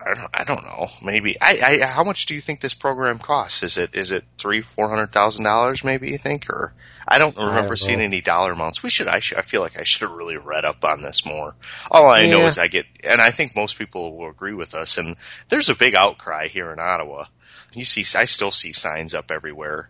[0.05, 0.87] I don't, I don't know.
[1.01, 1.85] Maybe I, I.
[1.85, 3.63] How much do you think this program costs?
[3.63, 5.83] Is it is it three four hundred thousand dollars?
[5.83, 6.73] Maybe you think, or
[7.07, 8.83] I don't remember I seeing any dollar amounts.
[8.83, 9.07] We should.
[9.07, 9.37] I should.
[9.37, 11.55] I feel like I should have really read up on this more.
[11.89, 12.31] All I yeah.
[12.31, 14.97] know is I get, and I think most people will agree with us.
[14.97, 15.15] And
[15.47, 17.25] there's a big outcry here in Ottawa.
[17.73, 19.89] You see, I still see signs up everywhere,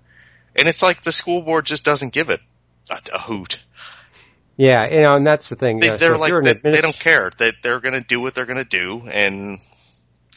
[0.56, 2.42] and it's like the school board just doesn't give it
[2.92, 3.58] a, a hoot.
[4.58, 5.80] Yeah, you know, and that's the thing.
[5.80, 7.32] They, are so like they, administ- they, don't care.
[7.36, 9.60] They, they're going to do what they're going to do, and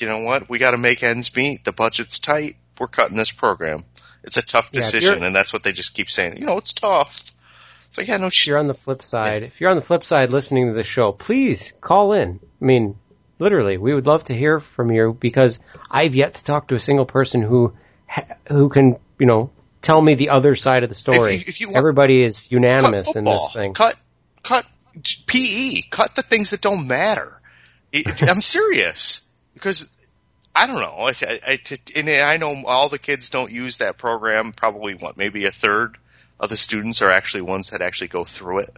[0.01, 0.49] you know what?
[0.49, 1.65] We got to make ends meet.
[1.65, 2.57] The budget's tight.
[2.79, 3.85] We're cutting this program.
[4.25, 6.37] It's a tough decision, yeah, and that's what they just keep saying.
[6.39, 7.23] You know, it's tough.
[7.93, 8.49] So yeah, no shit.
[8.49, 11.13] you're on the flip side, if you're on the flip side listening to the show,
[11.13, 12.41] please call in.
[12.61, 12.97] I mean,
[13.39, 16.79] literally, we would love to hear from you because I've yet to talk to a
[16.81, 17.73] single person who
[18.49, 21.37] who can, you know, tell me the other side of the story.
[21.37, 23.75] If- if you want- Everybody is unanimous in this thing.
[23.75, 23.95] Cut,
[24.43, 24.67] cut
[25.27, 25.83] PE.
[25.91, 27.41] Cut the things that don't matter.
[28.23, 29.26] I'm serious
[29.57, 29.97] because
[30.55, 30.99] I don't know.
[30.99, 31.61] I, I, I,
[31.95, 34.53] and I know all the kids don't use that program.
[34.53, 35.97] Probably what, maybe a third
[36.38, 38.77] of the students are actually ones that actually go through it.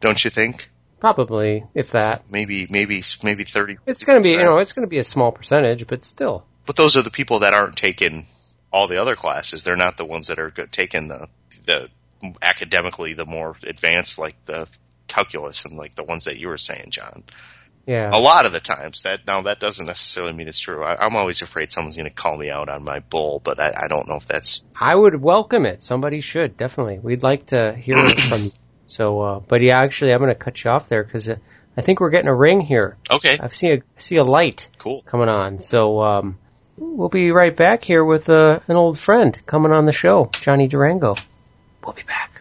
[0.00, 0.68] Don't you think?
[0.98, 2.30] Probably, if that.
[2.30, 3.78] Maybe, maybe, maybe thirty.
[3.86, 6.44] It's going to be, you know, it's going to be a small percentage, but still.
[6.66, 8.26] But those are the people that aren't taking
[8.72, 9.62] all the other classes.
[9.62, 11.28] They're not the ones that are taking the
[11.66, 11.88] the
[12.42, 14.68] academically the more advanced, like the
[15.06, 17.24] calculus and like the ones that you were saying, John.
[17.86, 18.10] Yeah.
[18.12, 20.82] A lot of the times that now that doesn't necessarily mean it's true.
[20.82, 23.72] I, I'm always afraid someone's going to call me out on my bull, but I,
[23.84, 25.80] I don't know if that's I would welcome it.
[25.80, 26.98] Somebody should definitely.
[26.98, 28.50] We'd like to hear it from you.
[28.88, 31.34] So, uh, but yeah, actually, I'm going to cut you off there because uh,
[31.76, 32.96] I think we're getting a ring here.
[33.10, 33.36] okay.
[33.36, 35.02] I see a see a light Cool.
[35.02, 35.58] coming on.
[35.58, 36.38] So um,
[36.78, 40.68] we'll be right back here with uh, an old friend coming on the show, Johnny
[40.68, 41.16] Durango.
[41.84, 42.35] We'll be back.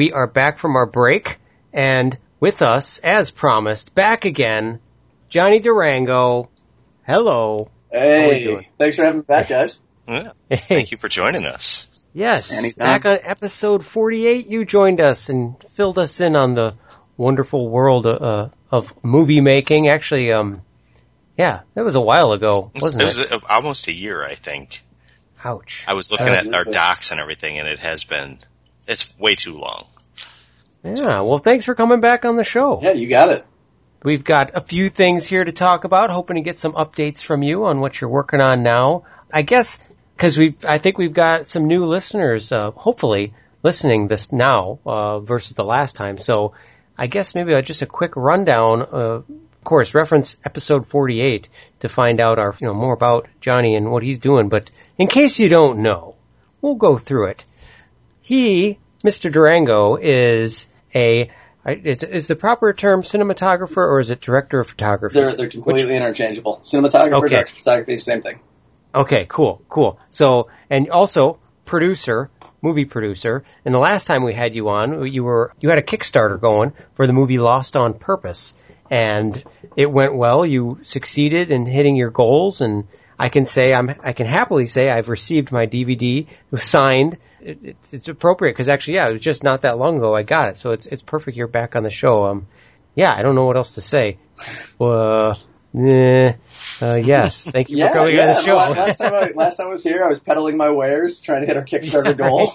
[0.00, 1.36] We are back from our break,
[1.74, 4.80] and with us, as promised, back again,
[5.28, 6.48] Johnny Durango.
[7.06, 7.68] Hello.
[7.92, 9.82] Hey, thanks for having me back, guys.
[10.08, 10.32] Yeah.
[10.48, 11.86] Hey, Thank you for joining us.
[12.14, 12.86] yes, Anytime.
[12.86, 16.74] back on episode 48, you joined us and filled us in on the
[17.18, 19.88] wonderful world uh, of movie making.
[19.88, 20.62] Actually, um,
[21.36, 23.30] yeah, that was a while ago, It was, wasn't it it?
[23.32, 24.82] was uh, almost a year, I think.
[25.44, 25.84] Ouch.
[25.86, 28.38] I was looking Uh, at our docs and everything, and it has been
[28.90, 29.86] it's way too long.
[30.82, 32.80] Yeah, well, thanks for coming back on the show.
[32.82, 33.46] Yeah, you got it.
[34.02, 37.42] We've got a few things here to talk about, hoping to get some updates from
[37.42, 39.04] you on what you're working on now.
[39.32, 39.78] I guess
[40.16, 45.20] because we, I think we've got some new listeners, uh, hopefully listening this now uh,
[45.20, 46.18] versus the last time.
[46.18, 46.54] So
[46.98, 48.82] I guess maybe uh, just a quick rundown.
[48.82, 49.22] Uh,
[49.60, 51.48] of course, reference episode 48
[51.80, 54.48] to find out our, you know, more about Johnny and what he's doing.
[54.48, 56.16] But in case you don't know,
[56.60, 57.44] we'll go through it.
[58.22, 59.32] He, Mr.
[59.32, 61.30] Durango, is a
[61.66, 65.14] is, is the proper term cinematographer or is it director of photography?
[65.20, 66.60] They're they're completely interchangeable.
[66.62, 67.28] Cinematographer, Okay.
[67.28, 68.40] director of photography, same thing.
[68.94, 70.00] Okay, cool, cool.
[70.10, 72.28] So, and also producer,
[72.62, 73.44] movie producer.
[73.64, 76.72] And the last time we had you on, you were you had a Kickstarter going
[76.94, 78.54] for the movie Lost on Purpose,
[78.90, 79.42] and
[79.76, 80.44] it went well.
[80.44, 82.84] You succeeded in hitting your goals, and
[83.20, 86.26] I can say I'm I can happily say I've received my DVD.
[86.54, 87.18] Signed.
[87.42, 90.22] It, it's it's appropriate because actually, yeah, it was just not that long ago I
[90.22, 91.36] got it, so it's it's perfect.
[91.36, 92.24] You're back on the show.
[92.24, 92.46] Um,
[92.94, 94.16] yeah, I don't know what else to say.
[94.80, 95.34] Uh,
[95.78, 96.32] eh,
[96.80, 98.22] uh, yes, thank you Yeah, for coming yeah.
[98.22, 98.56] on the show.
[98.56, 101.46] Last time I last time I was here, I was peddling my wares, trying to
[101.46, 102.50] hit our Kickstarter goal.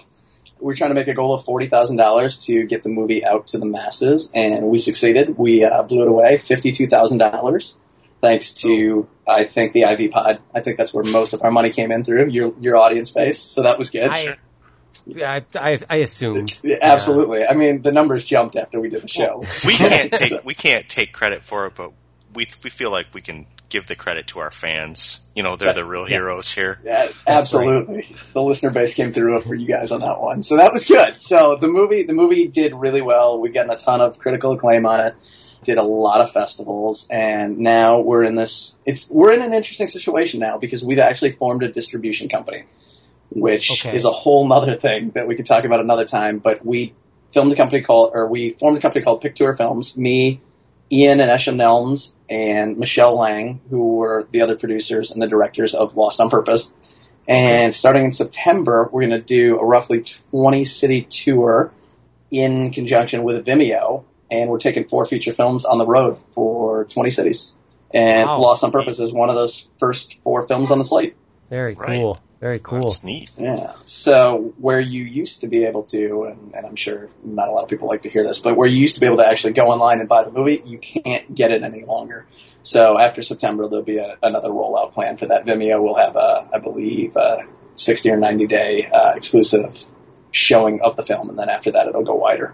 [0.59, 3.49] We're trying to make a goal of forty thousand dollars to get the movie out
[3.49, 5.37] to the masses, and we succeeded.
[5.37, 7.77] We uh, blew it away, fifty-two thousand dollars,
[8.19, 10.41] thanks to I think the IV Pod.
[10.53, 13.39] I think that's where most of our money came in through your your audience base.
[13.39, 14.09] So that was good.
[14.09, 14.35] I,
[15.23, 16.57] I, I, I assumed.
[16.63, 17.45] Yeah, Absolutely.
[17.45, 19.43] I mean, the numbers jumped after we did the show.
[19.65, 21.91] We can't take we can't take credit for it, but
[22.33, 25.25] we we feel like we can give the credit to our fans.
[25.35, 26.09] You know, they're the real Yes.
[26.11, 26.79] heroes here.
[26.83, 28.07] Yeah, absolutely.
[28.33, 31.13] The listener base came through for you guys on that one, so that was good.
[31.13, 33.39] So the movie, the movie did really well.
[33.41, 35.15] We've gotten a ton of critical acclaim on it.
[35.65, 38.77] Did a lot of festivals, and now we're in this.
[38.85, 42.65] It's we're in an interesting situation now because we've actually formed a distribution company,
[43.31, 43.95] which Okay.
[43.95, 46.37] is a whole nother thing that we could talk about another time.
[46.37, 46.93] But we
[47.31, 49.97] filmed a company called, or we formed a company called Picture Films.
[49.97, 50.39] Me,
[50.91, 55.73] Ian and Eshom Nelms and Michelle Lang, who were the other producers and the directors
[55.73, 56.71] of Lost on Purpose.
[57.27, 61.71] And starting in September, we're going to do a roughly 20 city tour
[62.29, 64.05] in conjunction with Vimeo.
[64.31, 67.53] And we're taking four feature films on the road for 20 cities.
[67.93, 68.39] And Wow.
[68.41, 71.15] Lost on Purpose is one of those first four films on the slate.
[71.49, 71.99] Very Right.
[71.99, 72.17] cool.
[72.41, 72.89] Very cool.
[72.89, 73.31] That's neat.
[73.37, 73.73] Yeah.
[73.85, 77.63] So where you used to be able to, and, and I'm sure not a lot
[77.63, 79.53] of people like to hear this, but where you used to be able to actually
[79.53, 82.27] go online and buy the movie, you can't get it any longer.
[82.61, 85.45] So after September, there'll be a, another rollout plan for that.
[85.45, 89.85] Vimeo will have a, I believe, a 60 or 90 day uh, exclusive
[90.31, 92.53] showing of the film, and then after that, it'll go wider.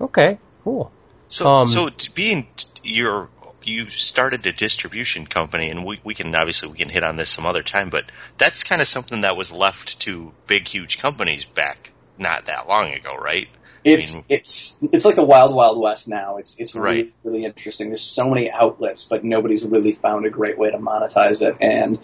[0.00, 0.38] Okay.
[0.64, 0.92] Cool.
[1.28, 3.28] So, Um, so being t- you're
[3.64, 7.30] you started a distribution company, and we we can obviously we can hit on this
[7.30, 8.04] some other time, but
[8.38, 12.92] that's kind of something that was left to big huge companies back not that long
[12.92, 13.48] ago, right?
[13.84, 16.36] It's mean- it's it's like the wild wild west now.
[16.38, 17.12] It's it's really Right.
[17.24, 17.88] really interesting.
[17.88, 21.56] There's so many outlets, but nobody's really found a great way to monetize it.
[21.60, 21.98] And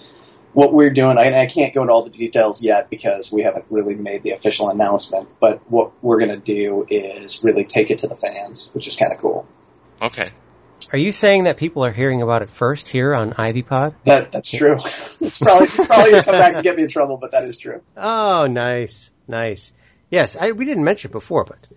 [0.58, 3.66] what we're doing, I, I can't go into all the details yet because we haven't
[3.70, 5.28] really made the official announcement.
[5.38, 9.12] But what we're gonna do is really take it to the fans, which is kind
[9.12, 9.48] of cool.
[10.02, 10.30] Okay.
[10.92, 13.94] Are you saying that people are hearing about it first here on Ivy Pod?
[14.04, 14.78] That that's true.
[14.84, 17.80] it's probably probably gonna come back and get me in trouble, but that is true.
[17.96, 19.72] Oh, nice, nice.
[20.10, 21.68] Yes, I, we didn't mention it before, but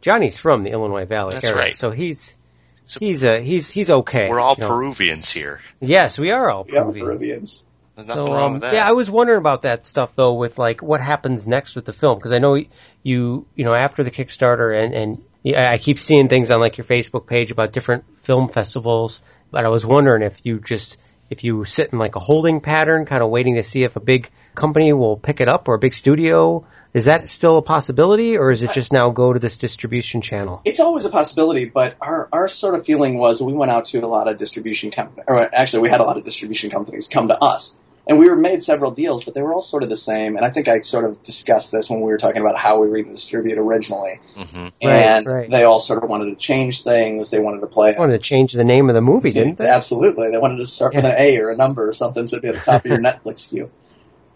[0.00, 1.74] Johnny's from the Illinois Valley That's area, right.
[1.74, 2.38] so he's
[2.84, 4.30] So- he's uh, he's he's okay.
[4.30, 4.68] We're all you know.
[4.68, 5.60] Peruvians here.
[5.80, 7.66] Yes, we are all Yeah, Peruvians.
[8.04, 8.08] Peruvians.
[8.08, 8.74] There's nothing So, wrong um, with that.
[8.74, 11.92] yeah, I was wondering about that stuff though, with like what happens next with the
[11.92, 12.54] film, because I know
[13.02, 16.84] you, you know, after the Kickstarter and and I keep seeing things on like your
[16.84, 20.98] Facebook page about different film festivals, but I was wondering if you just
[21.30, 24.00] if you sit in like a holding pattern, kind of waiting to see if a
[24.00, 26.64] big company will pick it up or a big studio.
[26.94, 30.60] Is that still a possibility, or is it just now go to this distribution channel?
[30.66, 34.00] It's always a possibility, but our, our sort of feeling was we went out to
[34.00, 37.28] a lot of distribution companies, or actually we had a lot of distribution companies come
[37.28, 37.78] to us.
[38.06, 40.36] And we were made several deals, but they were all sort of the same.
[40.36, 42.88] And I think I sort of discussed this when we were talking about how we
[42.88, 44.18] were going to distribute originally.
[44.34, 45.48] hmm And right.
[45.48, 47.30] they all sort of wanted to change things.
[47.30, 47.92] They wanted to play.
[47.92, 49.68] They wanted to change the name of the movie, didn't they?
[49.68, 50.30] Absolutely.
[50.30, 52.48] They wanted to start with an A or a number or something so it'd be
[52.48, 53.68] at the top of your Netflix queue.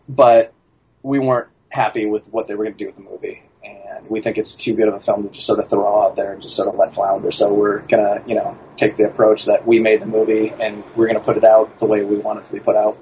[0.09, 0.53] But
[1.03, 3.43] we weren't happy with what they were going to do with the movie.
[3.65, 6.15] And we think it's too good of a film to just sort of throw out
[6.15, 7.33] there and just sort of let flounder.
[7.33, 10.85] So we're going to, you know, take the approach that we made the movie and
[10.95, 12.97] we're going to put it out the way we want it to be put out.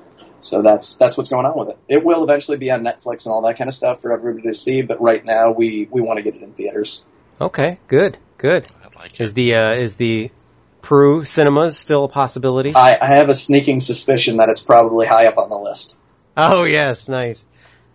[0.45, 1.79] So that's that's what's going on with it.
[1.89, 4.55] It will eventually be on Netflix and all that kind of stuff for everybody to
[4.55, 7.03] see, but right now we we want to get it in theaters.
[7.41, 8.67] Okay, good, good.
[8.83, 9.21] I like it.
[9.21, 10.31] Is the uh, is the
[10.83, 12.75] Peru cinemas still a possibility?
[12.75, 16.03] I, I have a sneaking suspicion that it's probably high up on the list.
[16.37, 17.47] oh yes, nice.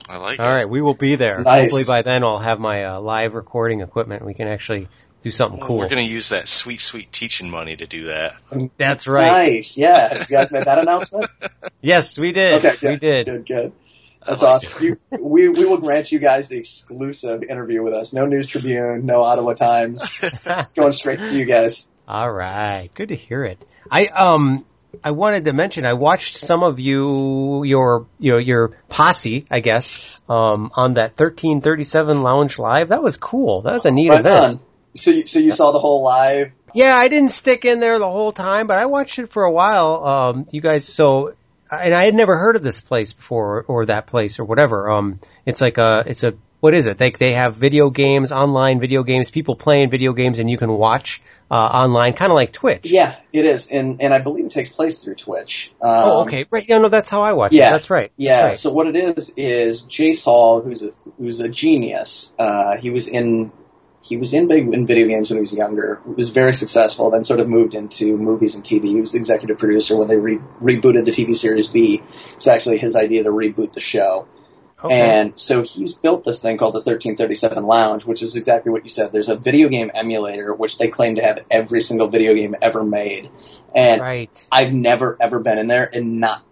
[0.10, 0.54] I like All it.
[0.54, 1.38] right, we will be there.
[1.38, 1.62] Nice.
[1.72, 4.26] Hopefully by then I'll have my uh, live recording equipment.
[4.26, 4.88] We can actually
[5.22, 5.78] do something cool.
[5.78, 8.36] We're going to use that sweet, sweet teaching money to do that.
[8.78, 9.28] That's right.
[9.50, 9.78] Nice.
[9.78, 10.18] Yeah.
[10.18, 11.28] You guys made that announcement?
[11.82, 12.58] Yes, we did.
[12.66, 12.90] Okay, good.
[12.90, 13.26] We did.
[13.26, 13.72] Good, good.
[14.28, 14.86] That's like awesome.
[14.86, 18.12] You, we we will grant you guys the exclusive interview with us.
[18.12, 20.04] No News Tribune, no Ottawa Times.
[20.76, 21.90] Going straight to you guys.
[22.06, 23.66] All right, good to hear it.
[23.90, 24.66] I um
[25.02, 29.62] I wanted to mention I watched some of you your you know your posse I
[29.62, 32.90] guess um on that 1337 Lounge Live.
[32.90, 33.62] That was cool.
[33.62, 34.46] That was a neat Right event.
[34.46, 34.60] on.
[34.96, 36.54] So you, so you saw the whole live.
[36.74, 39.52] Yeah, I didn't stick in there the whole time, but I watched it for a
[39.52, 40.06] while.
[40.06, 41.36] Um, you guys, so,
[41.72, 44.92] and I had never heard of this place before, or that place, or whatever.
[44.92, 46.98] Um, it's like a, it's a, what is it?
[46.98, 50.72] They they have video games, online video games, people playing video games, and you can
[50.72, 52.92] watch uh, online, kind of like Twitch.
[52.92, 55.72] Yeah, it is, and and I believe it takes place through Twitch.
[55.82, 56.46] Um, Oh, okay.
[56.52, 56.68] Right.
[56.68, 57.70] Yeah, no, that's how I watch Yeah.
[57.70, 57.72] it.
[57.72, 58.12] That's right.
[58.18, 58.48] Yeah.
[58.48, 62.34] That's So what it is is Jace Hall, who's a who's a genius.
[62.38, 63.54] Uh, he was in
[64.10, 66.02] he was in big in video games when he was younger.
[66.04, 67.12] He was very successful.
[67.12, 68.86] Then sort of moved into movies and TV.
[68.86, 72.02] He was the executive producer when they re- rebooted the TV series V.
[72.04, 74.28] It was actually his idea to reboot the show.
[74.84, 75.00] Okay.
[75.00, 78.90] And so he's built this thing called the 1337 Lounge, which is exactly what you
[78.90, 79.12] said.
[79.12, 82.84] There's a video game emulator, which they claim to have every single video game ever
[82.84, 83.30] made.
[83.76, 84.48] And right.
[84.52, 86.44] I've never ever been in there and not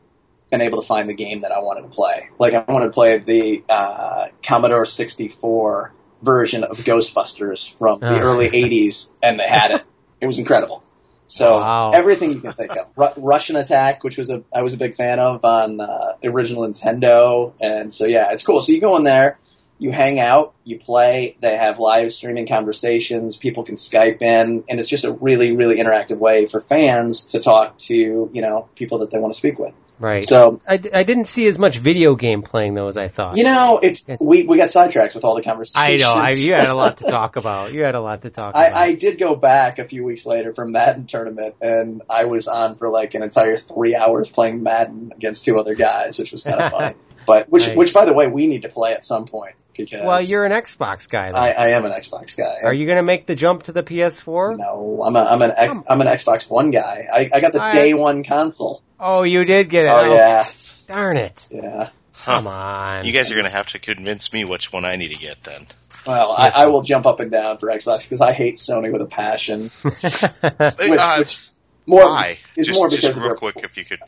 [0.51, 2.29] been able to find the game that I wanted to play.
[2.37, 8.19] Like I wanted to play the uh, Commodore 64 version of Ghostbusters from the Oh.
[8.19, 9.81] early 80s, and they had it.
[10.21, 10.83] It was incredible.
[11.27, 11.91] So Wow.
[11.91, 12.87] everything you can think of.
[12.95, 16.63] Ru- Rush'n Attack, which was a I was a big fan of on uh, original
[16.67, 18.61] Nintendo, and so yeah, it's cool.
[18.61, 19.37] So you go in there,
[19.77, 21.35] you hang out, you play.
[21.41, 23.35] They have live streaming conversations.
[23.35, 27.39] People can Skype in, and it's just a really, really interactive way for fans to
[27.39, 29.73] talk to you know people that they want to speak with.
[29.99, 30.23] Right.
[30.23, 33.35] So I, I didn't see as much video game playing though as I thought.
[33.35, 36.03] you know, it's we we got sidetracked with all the conversations.
[36.03, 36.13] I know.
[36.13, 37.73] I, you had a lot to talk about.
[37.73, 38.73] You had a lot to talk about.
[38.73, 42.47] I, I did go back a few weeks later from Madden tournament, and I was
[42.47, 46.43] on for like an entire three hours playing Madden against two other guys, which was
[46.43, 46.95] kind of fun.
[47.27, 47.75] But which, Nice.
[47.75, 50.53] which by the way, we need to play at some point because well, you're an
[50.53, 51.33] Xbox guy.
[51.33, 51.37] Though.
[51.37, 52.59] I, I am an Xbox guy.
[52.63, 54.57] Are you going to make the jump to the PS4?
[54.57, 57.05] No, I'm a, I'm an X, I'm an Xbox One guy.
[57.11, 58.81] I, I got the I- day one console.
[58.99, 59.89] Oh, you did get it.
[59.89, 60.43] Oh yeah,
[60.87, 61.47] Darn it.
[61.51, 61.89] yeah.
[62.13, 62.35] Huh.
[62.35, 63.05] Come on.
[63.05, 65.67] You guys are gonna have to convince me which one I need to get then.
[66.05, 68.91] Well, Yes, I, I will jump up and down for Xbox because I hate Sony
[68.91, 69.63] with a passion.
[69.83, 71.37] Which, Uh, which
[71.85, 72.39] more, Why?
[72.55, 73.99] It's just more because of real their, quick, if you could,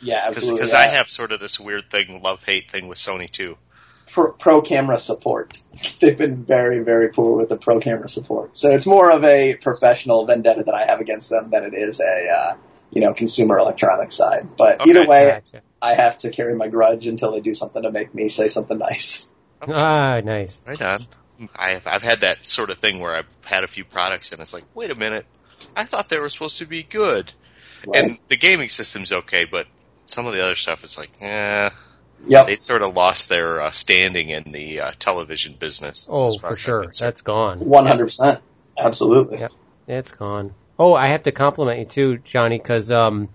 [0.00, 0.58] yeah, absolutely.
[0.58, 0.78] because yeah.
[0.78, 3.56] I have sort of this weird thing, love hate thing with Sony too.
[4.10, 5.60] pro, pro camera support.
[6.00, 8.56] They've been very, very poor with the pro camera support.
[8.56, 12.00] So it's more of a professional vendetta that I have against them than it is
[12.00, 12.56] a, uh,
[12.90, 14.48] you know, consumer electronics side.
[14.56, 14.90] But Okay.
[14.90, 15.60] either way, Gotcha.
[15.82, 18.78] I have to carry my grudge until they do something to make me say something
[18.78, 19.28] nice.
[19.68, 20.60] Ah, nice.
[20.66, 21.00] Right on.
[21.56, 24.52] I've I've had that sort of thing where I've had a few products and it's
[24.52, 25.24] like, wait a minute,
[25.74, 27.32] I thought they were supposed to be good,
[27.86, 28.04] Right?
[28.04, 29.66] and the gaming system's okay, but
[30.04, 31.70] some of the other stuff is like, eh,
[32.26, 32.46] yep.
[32.46, 36.06] they sort of lost their uh, standing in the uh, television business.
[36.12, 36.82] Oh, for sure.
[36.84, 37.06] concerned.
[37.08, 37.60] That's gone.
[37.60, 38.40] 100%.
[38.78, 39.38] Absolutely.
[39.38, 39.52] Yep.
[39.88, 40.54] It's gone.
[40.78, 43.28] Oh, I have to compliment you too, Johnny, because um,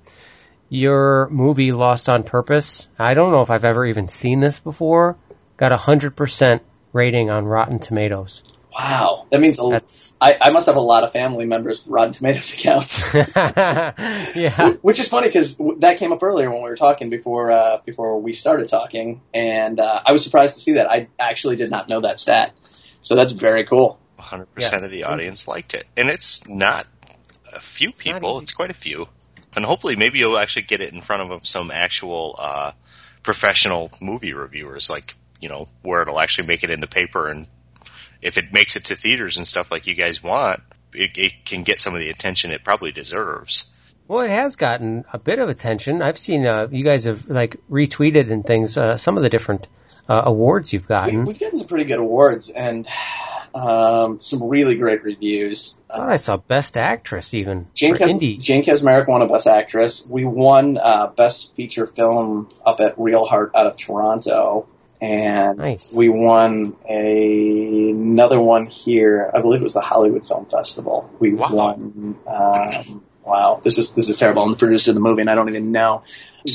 [0.69, 2.87] your movie Lost on Purpose.
[2.99, 5.17] I don't know if I've ever even seen this before.
[5.57, 6.61] Got a hundred percent
[6.93, 8.43] rating on Rotten Tomatoes.
[8.73, 9.25] Wow.
[9.31, 12.13] That means a, That's I, I must have a lot of family members with Rotten
[12.13, 13.13] Tomatoes accounts.
[13.35, 14.73] yeah.
[14.81, 18.21] Which is funny because that came up earlier when we were talking before uh, before
[18.21, 20.89] we started talking, and uh, I was surprised to see that.
[20.89, 22.53] I actually did not know that stat,
[23.01, 23.99] so that's very cool.
[24.19, 24.83] 100% Yes.
[24.83, 25.85] of the audience liked it.
[25.97, 26.85] And it's not
[27.53, 29.07] a few It's people, it's quite a few.
[29.55, 32.71] And hopefully maybe you'll actually get it in front of some actual uh,
[33.21, 37.27] professional movie reviewers, like, you know, where it'll actually make it in the paper.
[37.27, 37.47] And
[38.21, 40.61] if it makes it to theaters and stuff like you guys want,
[40.93, 43.75] it, it can get some of the attention it probably deserves.
[44.07, 46.01] Well, it has gotten a bit of attention.
[46.01, 48.77] I've seen uh, you guys have like retweeted and things.
[48.77, 49.67] Uh, some of the different
[50.07, 51.25] uh, awards you've We, gotten.
[51.25, 52.87] we've gotten some pretty good awards and
[53.53, 55.77] um, some really great reviews.
[55.89, 58.39] I thought Uh, I saw Best Actress even Jane, for Kes- indie.
[58.39, 60.05] Jane Kasmerick won a Best Actress.
[60.07, 64.67] We won uh, Best Feature Film up at Reel Heart out of Toronto,
[65.01, 65.95] and Nice.
[65.97, 69.29] we won a, another one here.
[69.33, 71.11] I believe it was the Hollywood Film Festival.
[71.19, 71.49] We Wow.
[71.51, 72.15] won.
[72.27, 74.43] Um, wow, this is this is terrible.
[74.43, 76.03] I'm the producer of the movie, and I don't even know.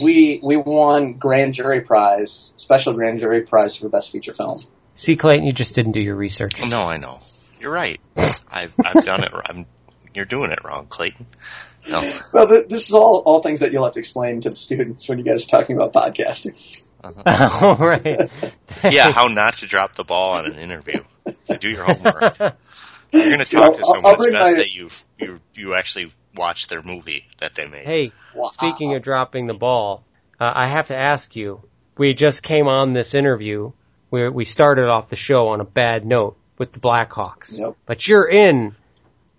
[0.03, 4.59] We we won Grand Jury Prize, special Grand Jury Prize for Best Feature Film.
[4.97, 6.61] See, Clayton, you just didn't do your research.
[6.68, 7.18] No, I know.
[7.61, 8.01] You're right.
[8.51, 9.32] I've, I've done it.
[9.32, 9.66] I'm,
[10.14, 11.26] you're doing it wrong, Clayton.
[11.88, 12.12] No.
[12.32, 15.18] Well, this is all all things that you'll have to explain to the students when
[15.18, 16.82] you guys are talking about podcasting.
[17.62, 18.28] All right.
[18.82, 21.01] Yeah, how not to drop the ball on an interview.
[21.61, 22.38] Do your homework.
[23.12, 24.07] You're going to talk I'll- to someone.
[24.07, 24.88] I'll It's best my- that you
[25.18, 27.86] you you actually watch their movie that they made.
[27.86, 28.49] hey, Wow.
[28.49, 30.05] speaking of dropping the ball,
[30.40, 31.62] uh, I have to ask you.
[31.97, 33.70] We just came on this interview.
[34.11, 37.74] We we started off the show on a bad note with the Blackhawks, Yep.
[37.86, 38.74] but you're in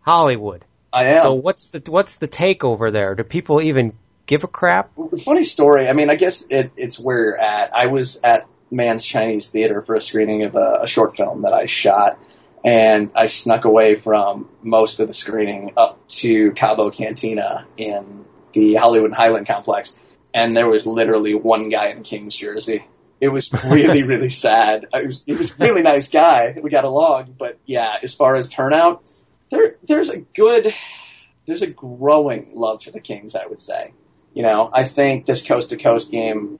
[0.01, 0.65] Hollywood.
[0.93, 1.21] I am.
[1.21, 3.15] So what's the what's the take over there?
[3.15, 3.93] Do people even
[4.25, 4.91] give a crap?
[5.23, 5.87] Funny story.
[5.87, 7.73] I mean, I guess it, it's where you're at.
[7.75, 11.53] I was at Mann's Chinese Theater for a screening of a, a short film that
[11.53, 12.19] I shot,
[12.63, 18.75] and I snuck away from most of the screening up to Cabo Cantina in the
[18.75, 19.97] Hollywood Highland complex,
[20.33, 22.85] and there was literally one guy in King's jersey.
[23.19, 24.87] It was really, really sad.
[24.93, 26.55] I was, he was a really nice guy.
[26.61, 29.03] We got along, but yeah, as far as turnout,
[29.49, 30.73] there, there's a good,
[31.45, 33.93] there's a growing love for the Kings, I would say.
[34.33, 36.59] You know, I think this coast to coast game,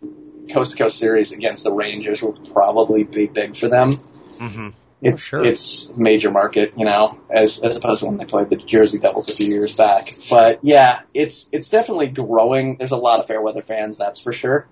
[0.52, 3.94] coast to coast series against the Rangers will probably be big for them.
[4.40, 5.46] hmm It's sure.
[5.46, 9.30] it's major market, you know, as as opposed to when they played the Jersey Devils
[9.30, 10.18] a few years back.
[10.28, 12.78] But yeah, it's it's definitely growing.
[12.78, 14.68] There's a lot of fair weather fans, that's for sure.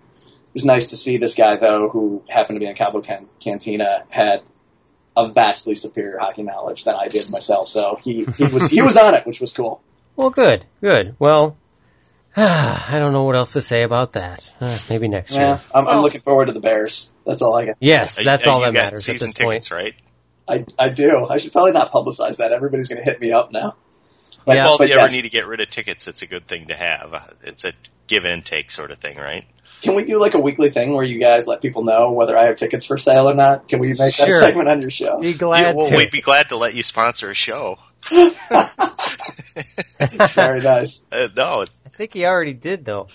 [0.55, 3.27] It was nice to see this guy though, who happened to be in Cabo Can-
[3.41, 4.41] Cantina, had
[5.17, 7.67] a vastly superior hockey knowledge than I did myself.
[7.67, 9.81] So he he was he was on it, which was cool.
[10.17, 11.17] Well, good, good.
[11.19, 11.57] Well,
[12.37, 14.49] I don't know what else to say about that.
[14.61, 15.61] Uh, maybe next Yeah, year.
[15.73, 17.09] I'm, I'm Well- looking forward to the Bears.
[17.25, 17.75] That's all I got.
[17.81, 19.63] Yes, that's all that got matters at season this point.
[19.63, 19.93] tickets, right?
[20.47, 21.25] I I do.
[21.29, 22.53] I should probably not publicize that.
[22.53, 23.75] Everybody's going to hit me up now.
[24.45, 25.11] But, Yeah, well, if you ever yes.
[25.11, 27.13] need to get rid of tickets, it's a good thing to have.
[27.13, 27.73] Uh, It's a
[28.07, 29.43] give and take sort of thing, right?
[29.85, 32.45] Can we do like a weekly thing where you guys let people know whether I
[32.45, 33.67] have tickets for sale or not?
[33.67, 35.19] Can we make that a segment on your show?
[35.19, 35.95] Be Yeah, glad well, to.
[35.95, 37.77] we'd be glad to let you sponsor a show.
[38.09, 38.31] Very
[40.61, 41.05] nice.
[41.11, 43.09] Uh, no, I think he already did though.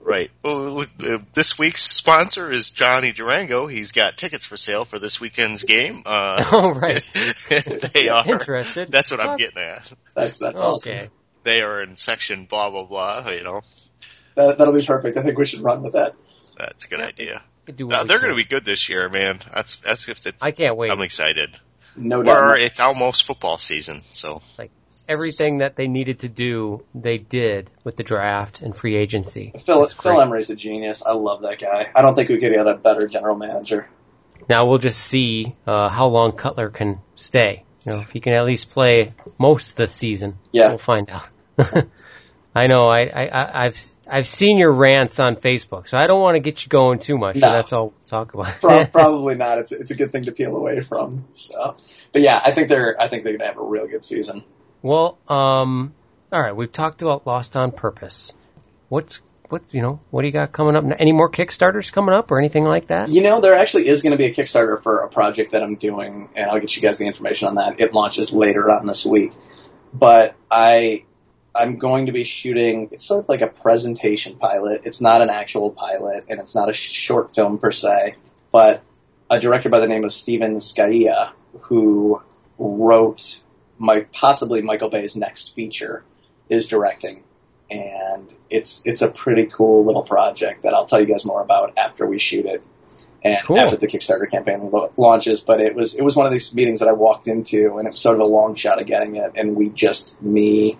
[0.00, 0.32] Right.
[0.42, 3.70] Well, uh, this week's sponsor is Johnny Derango.
[3.70, 6.02] He's got tickets for sale for this weekend's game.
[6.04, 7.04] Uh, oh, right.
[7.94, 8.90] they are Interested.
[8.90, 9.92] That's what I'm getting at.
[10.16, 11.06] That's that's awesome.
[11.44, 13.30] They are in section blah blah blah.
[13.30, 13.60] You know,
[14.48, 15.16] That, that'll be perfect.
[15.16, 16.14] I think we should run with that.
[16.58, 17.42] that's a good idea.
[17.74, 19.40] Do Uh, they're going to be good this year, man.
[19.54, 20.90] That's that's it's, it's, I can't wait.
[20.90, 21.56] I'm excited.
[21.96, 22.60] No Or doubt.
[22.60, 24.70] it's almost football season, so like
[25.08, 29.52] everything that they needed to do, they did with the draft and free agency.
[29.64, 30.22] Phil, That's Phil great.
[30.22, 31.02] Emery's a genius.
[31.04, 31.90] I love that guy.
[31.94, 33.88] I don't think we could get a better general manager.
[34.48, 37.64] Now we'll just see uh, how long Cutler can stay.
[37.84, 40.68] You know, if he can at least play most of the season, Yeah.
[40.70, 41.28] we'll find out.
[42.54, 42.88] I know.
[42.88, 43.78] I, I, I've
[44.10, 47.16] I've seen your rants on Facebook, so I don't want to get you going too
[47.16, 47.38] much.
[47.38, 47.52] So No.
[47.52, 48.46] that's all we'll talk about.
[48.60, 49.58] Pro- probably not.
[49.58, 51.24] It's it's a good thing to peel away from.
[51.32, 51.76] So,
[52.12, 54.42] but yeah, I think they're I think they're gonna have a real good season.
[54.82, 55.94] well, um,
[56.32, 56.54] all right.
[56.56, 58.36] We've talked about Lost on Purpose.
[58.88, 60.00] What's what you know?
[60.10, 60.84] What do you got coming up?
[60.98, 63.10] Any more Kickstarters coming up or anything like that?
[63.10, 65.76] You know, there actually is going to be a Kickstarter for a project that I'm
[65.76, 67.80] doing, and I'll get you guys the information on that.
[67.80, 69.32] It launches later on this week,
[69.94, 71.04] but I
[71.54, 72.88] I'm going to be shooting.
[72.92, 74.82] It's sort of like a presentation pilot.
[74.84, 78.14] It's not an actual pilot, and it's not a short film per se,
[78.52, 78.82] but
[79.28, 81.32] a director by the name of Steven Scaia,
[81.62, 82.20] who
[82.58, 83.40] wrote
[83.78, 86.04] my possibly Michael Bay's next feature,
[86.48, 87.22] is directing.
[87.70, 91.78] And it's it's a pretty cool little project that I'll tell you guys more about
[91.78, 92.66] after we shoot it
[93.22, 93.58] and Cool.
[93.58, 95.40] after the Kickstarter campaign lo- launches.
[95.40, 97.92] But it was it was one of these meetings that I walked into, and it
[97.92, 99.32] was sort of a long shot of getting it.
[99.36, 100.78] And we just me,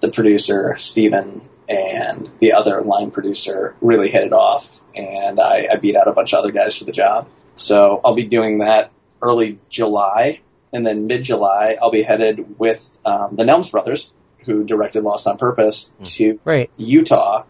[0.00, 5.76] the producer Steven, and the other line producer really hit it off, and I, I
[5.76, 7.28] beat out a bunch of other guys for the job.
[7.56, 8.90] So I'll be doing that
[9.22, 10.40] early July,
[10.72, 14.12] and then mid July I'll be headed with um, the Nelms brothers,
[14.44, 16.70] who directed Lost on Purpose, to Right.
[16.76, 17.44] Utah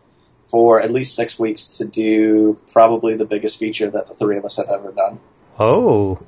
[0.51, 4.44] for at least six weeks to do probably the biggest feature that the three of
[4.44, 5.20] us have ever done.
[5.59, 6.18] Oh,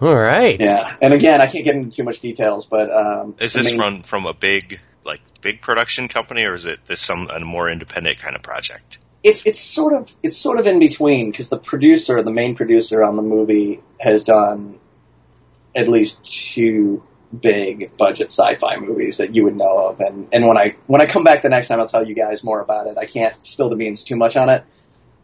[0.00, 0.60] all right.
[0.60, 3.80] Yeah, and again, I can't get into too much details, but um, is this main-
[3.80, 7.70] run from a big like big production company, or is it this some a more
[7.70, 8.98] independent kind of project?
[9.22, 13.02] It's it's sort of it's sort of in between because the producer, the main producer
[13.02, 14.78] on the movie, has done
[15.74, 17.02] at least two
[17.42, 21.06] big budget sci-fi movies that you would know of, and and when I when I
[21.06, 22.96] come back the next time, I'll tell you guys more about it.
[22.96, 24.64] I can't spill the beans too much on it,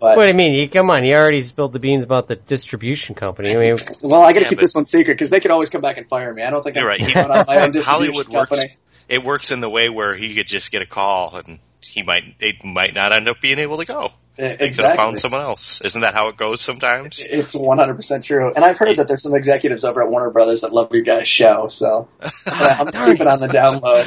[0.00, 0.54] but What do you mean?
[0.54, 3.54] You come on, you already spilled the beans about the distribution company.
[3.54, 5.50] I mean, well, I got to Yeah, keep but- this one secret because they could
[5.50, 6.42] always come back and fire me.
[6.42, 7.00] I don't think I'm right.
[7.00, 8.64] going on my own distribution Hollywood works.
[9.04, 9.16] Company.
[9.20, 12.38] It works in the way where he could just get a call and he might
[12.38, 14.10] they might not end up being able to go.
[14.36, 14.56] Exactly.
[14.56, 15.80] They could have found someone else.
[15.82, 17.22] Isn't that how it goes sometimes?
[17.24, 18.52] It's 100% true.
[18.52, 21.28] And I've heard that there's some executives over at Warner Brothers that love your guys'
[21.28, 22.08] show, so
[22.46, 24.02] I'm keeping on the down low.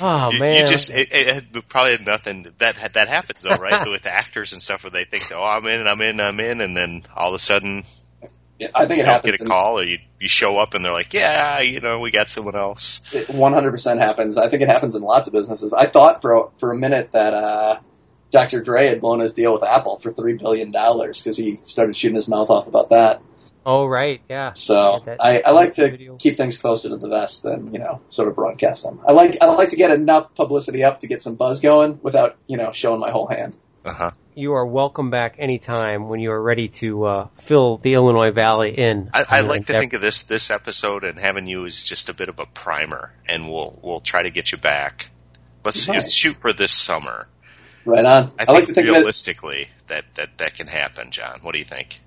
[0.00, 0.66] Oh, you, man.
[0.66, 3.86] You just it, it had probably had nothing that that happens though, right?
[3.90, 6.60] With the actors and stuff, where they think, "Oh, I'm in, I'm in, I'm in,"
[6.60, 7.84] and then all of a sudden
[8.60, 9.38] Yeah, I think you it don't happens.
[9.38, 12.10] get a call, or you you show up and they're like, "Yeah, you know, we
[12.10, 14.36] got someone else." It 100% happens.
[14.36, 15.72] I think it happens in lots of businesses.
[15.72, 17.80] I thought for a, for a minute that uh,
[18.30, 18.62] Dr.
[18.62, 22.16] Dre had blown his deal with Apple for three billion dollars because he started shooting
[22.16, 23.22] his mouth off about that.
[23.66, 24.52] oh, right, yeah.
[24.52, 26.16] So Yeah, that- I, I like to video.
[26.16, 29.00] keep things closer to the vest than you know, sort of broadcast them.
[29.08, 32.36] I like I like to get enough publicity up to get some buzz going without
[32.46, 33.56] you know showing my whole hand.
[33.86, 34.10] Uh huh.
[34.40, 38.70] You are welcome back anytime when you are ready to uh, fill the Illinois Valley
[38.70, 39.10] in.
[39.12, 42.14] I, I like to think of this this episode and having you as just a
[42.14, 45.10] bit of a primer, and we'll we'll try to get you back.
[45.62, 46.10] Let's Nice.
[46.10, 47.28] shoot for this summer.
[47.84, 48.32] Right on.
[48.38, 51.40] I I, think, like to think realistically that, that that can happen, John.
[51.42, 52.00] What do you think?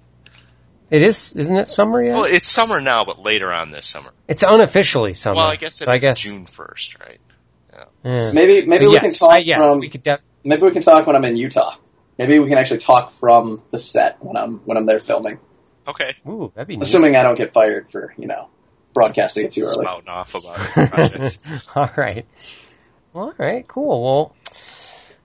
[0.90, 2.16] It is, isn't it summer yet?
[2.16, 4.10] Well, it's summer now, but later on this summer.
[4.28, 5.36] it's unofficially summer.
[5.36, 7.20] Well, I guess it's I guess June first, right?
[8.04, 8.32] yeah.
[8.34, 10.02] Maybe maybe So we yes, can talk I- yes, from we could.
[10.02, 11.76] def- maybe we can talk when I'm in Utah.
[12.18, 15.40] Maybe we can actually talk from the set when I'm when I'm there filming.
[15.88, 16.84] Okay, Ooh, that'd be neat.
[16.84, 18.48] Assuming I don't get fired for, you know,
[18.94, 19.84] broadcasting it too early.
[19.84, 20.56] spouting off about
[20.92, 21.40] projects.
[21.76, 22.26] all right.
[23.12, 24.04] Well, all right, cool.
[24.04, 24.36] Well,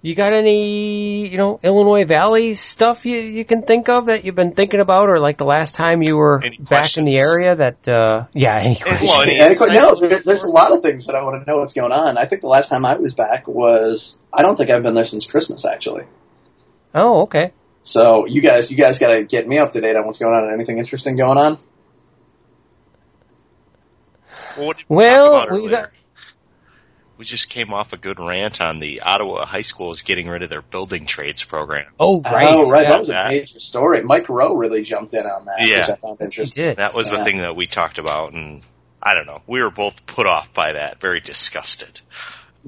[0.03, 4.35] you got any, you know, Illinois Valley stuff you you can think of that you've
[4.35, 7.55] been thinking about, or like the last time you were Any back in the area?
[7.55, 9.09] That uh, yeah, any questions?
[9.09, 10.11] well, any Yeah, quite- no, insight?
[10.11, 12.17] there, there's a lot of things that I want to know what's going on.
[12.19, 15.05] I think the last time I was back was I don't think I've been there
[15.05, 16.05] since Christmas actually.
[16.99, 17.53] Oh, okay.
[17.83, 20.35] So you guys, you guys got to get me up to date on what's going
[20.35, 21.59] on and anything interesting going on.
[24.57, 25.91] Well, what did we Well, we got-
[27.17, 30.51] We just came off a good rant on the Ottawa high schools getting rid of
[30.51, 31.87] their building trades program.
[31.99, 32.47] Oh, right.
[32.49, 32.83] Oh, right.
[32.85, 34.03] Yeah, that was a that- major story.
[34.03, 35.81] Mike Rowe really jumped in on that, Yeah.
[35.91, 36.77] which I yes, he did.
[36.77, 38.63] That was the thing that we talked about, and
[39.03, 39.43] I don't know.
[39.49, 42.01] We were both put off by that, very disgusted.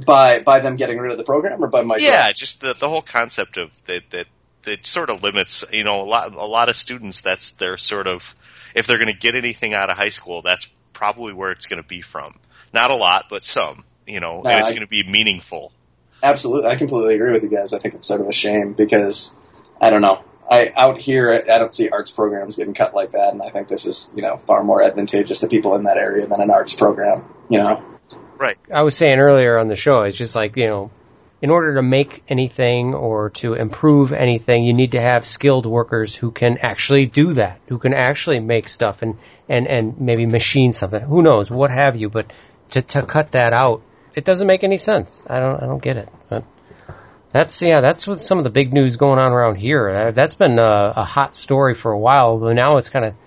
[0.05, 2.89] By by them getting rid of the program or by Mike yeah, just the the
[2.89, 4.27] whole concept of that that
[4.67, 5.65] it sort of limits.
[5.73, 7.23] You know, a lot a lot of students.
[7.23, 8.35] That's their sort of
[8.75, 11.83] if they're going to get anything out of high school, that's probably where it's going
[11.83, 12.33] to be from.
[12.73, 13.85] Not a lot, but some.
[14.07, 15.73] You know, No, and it's I- going to be meaningful.
[16.23, 17.73] Absolutely, I completely agree with you guys.
[17.73, 19.39] I think it's sort of a shame because
[19.81, 20.23] I don't know.
[20.51, 23.69] I out here, I don't see arts programs getting cut like that, and I think
[23.69, 26.75] this is you know far more advantageous to people in that area than an arts
[26.75, 27.25] program.
[27.49, 27.83] You know,
[28.73, 30.91] I was saying earlier on the show, it's just like, you know,
[31.43, 36.15] in order to make anything or to improve anything, you need to have skilled workers
[36.15, 39.17] who can actually do that, who can actually make stuff and,
[39.49, 41.01] and, and maybe machine something.
[41.01, 42.33] Who knows, what have you, but
[42.71, 43.83] to, to cut that out,
[44.15, 45.27] it doesn't make any sense.
[45.29, 46.09] I don't, I don't get it.
[46.29, 46.45] But
[47.33, 49.93] that's, yeah, that's what some of the big news going on around here.
[49.93, 53.19] That, that's been a, a hot story for a while, but now it's kind of,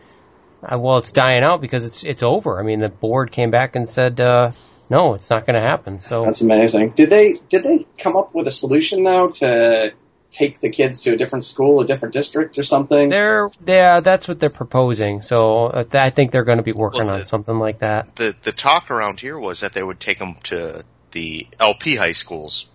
[0.61, 2.59] uh, well, it's dying out because it's, it's over.
[2.59, 4.51] I mean, the board came back and said, uh,
[4.93, 5.97] no, it's not going to happen.
[5.97, 6.91] So that's amazing.
[6.91, 9.93] Did they did they come up with a solution though to
[10.31, 13.09] take the kids to a different school, a different district, or something?
[13.09, 15.21] they're, yeah, that's what they're proposing.
[15.21, 18.15] So uh, I think they're going to be working Well, on something like that.
[18.15, 22.11] The the talk around here was that they would take them to the LP high
[22.11, 22.71] schools.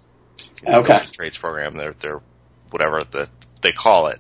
[0.67, 0.99] Okay.
[1.13, 1.77] Trades program.
[1.77, 2.21] They're they're
[2.71, 3.29] whatever the
[3.61, 4.19] they call it.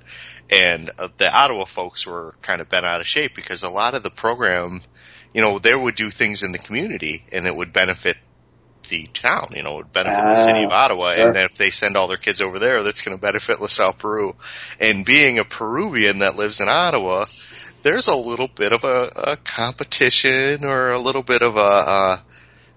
[0.51, 3.95] And uh, the Ottawa folks were kind of bent out of shape because a lot
[3.95, 4.81] of the program,
[5.35, 8.17] you know, they would do things in the community and it would benefit
[8.89, 11.13] the town, you know, it would benefit the city of Ah, Ottawa.
[11.15, 11.29] sure.
[11.29, 14.35] And if they send all their kids over there, that's going to benefit LaSalle, Peru.
[14.81, 17.27] And being a Peruvian that lives in Ottawa,
[17.83, 22.23] there's a little bit of a, a competition or a little bit of a, a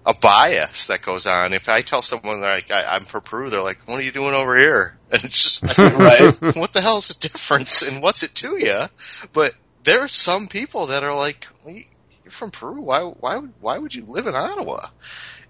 [0.04, 1.52] a bias that goes on.
[1.54, 4.34] If I tell someone like I, I'm from Peru, they're like, "What are you doing
[4.34, 6.56] over here?" And it's just like, Right.
[6.56, 8.86] what the hell's the difference and what's it to you?
[9.32, 11.76] But there are some people that are like, well,
[12.24, 12.80] "You're from Peru.
[12.82, 14.86] Why why would why would you live in Ottawa?"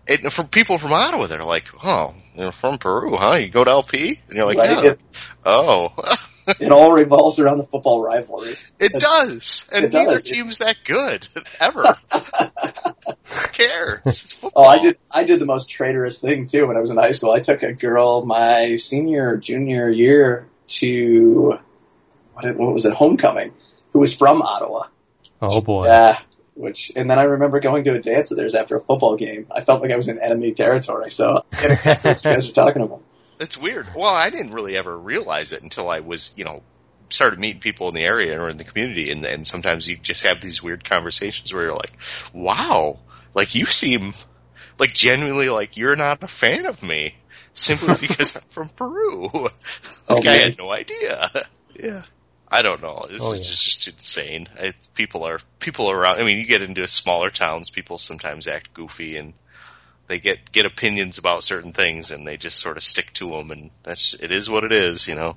[0.09, 3.35] And for people from Ottawa, they're like, "Oh, you're from Peru, huh?
[3.37, 4.85] You go to LP?" And you're like, Right.
[4.85, 4.95] "Yeah."
[5.45, 5.93] Oh,
[6.61, 8.55] it all revolves around the football rivalry.
[8.81, 10.25] it does, and It neither does.
[10.25, 11.29] team's that good
[11.61, 11.85] ever.
[11.85, 14.01] Who cares?
[14.07, 14.65] It's football.
[14.65, 14.99] Oh, I did.
[15.13, 17.31] I did the most traitorous thing too when I was in high school.
[17.33, 20.47] I took a girl my senior, junior year
[20.81, 21.59] to
[22.35, 23.53] what, what was it, homecoming,
[23.93, 24.87] who was from Ottawa.
[25.41, 25.87] Oh boy.
[25.87, 26.19] Yeah,
[26.55, 29.47] which and then I remember going to a dance of theirs after a football game.
[29.51, 31.11] I felt like I was in enemy territory.
[31.11, 33.03] So I get exactly what you guys are talking about.
[33.41, 33.89] It's weird.
[33.95, 36.63] Well, I didn't really ever realize it until I was, you know,
[37.09, 40.25] started meeting people in the area or in the community, and, and sometimes you just
[40.25, 41.93] have these weird conversations where you're like,
[42.33, 42.99] "Wow,
[43.35, 44.15] like you seem
[44.79, 47.15] like genuinely like you're not a fan of me
[47.53, 49.51] simply because I'm from Peru." Oh,
[50.09, 51.31] like I had no idea.
[51.75, 52.03] yeah.
[52.53, 53.07] I don't know.
[53.09, 53.47] This Oh, is yeah.
[53.51, 54.49] just, just insane.
[54.61, 56.21] I, people are people around.
[56.21, 59.33] I mean, you get into smaller towns, people sometimes act goofy and
[60.09, 63.51] they get get opinions about certain things and they just sort of stick to them
[63.51, 65.37] and that's it is what it is you know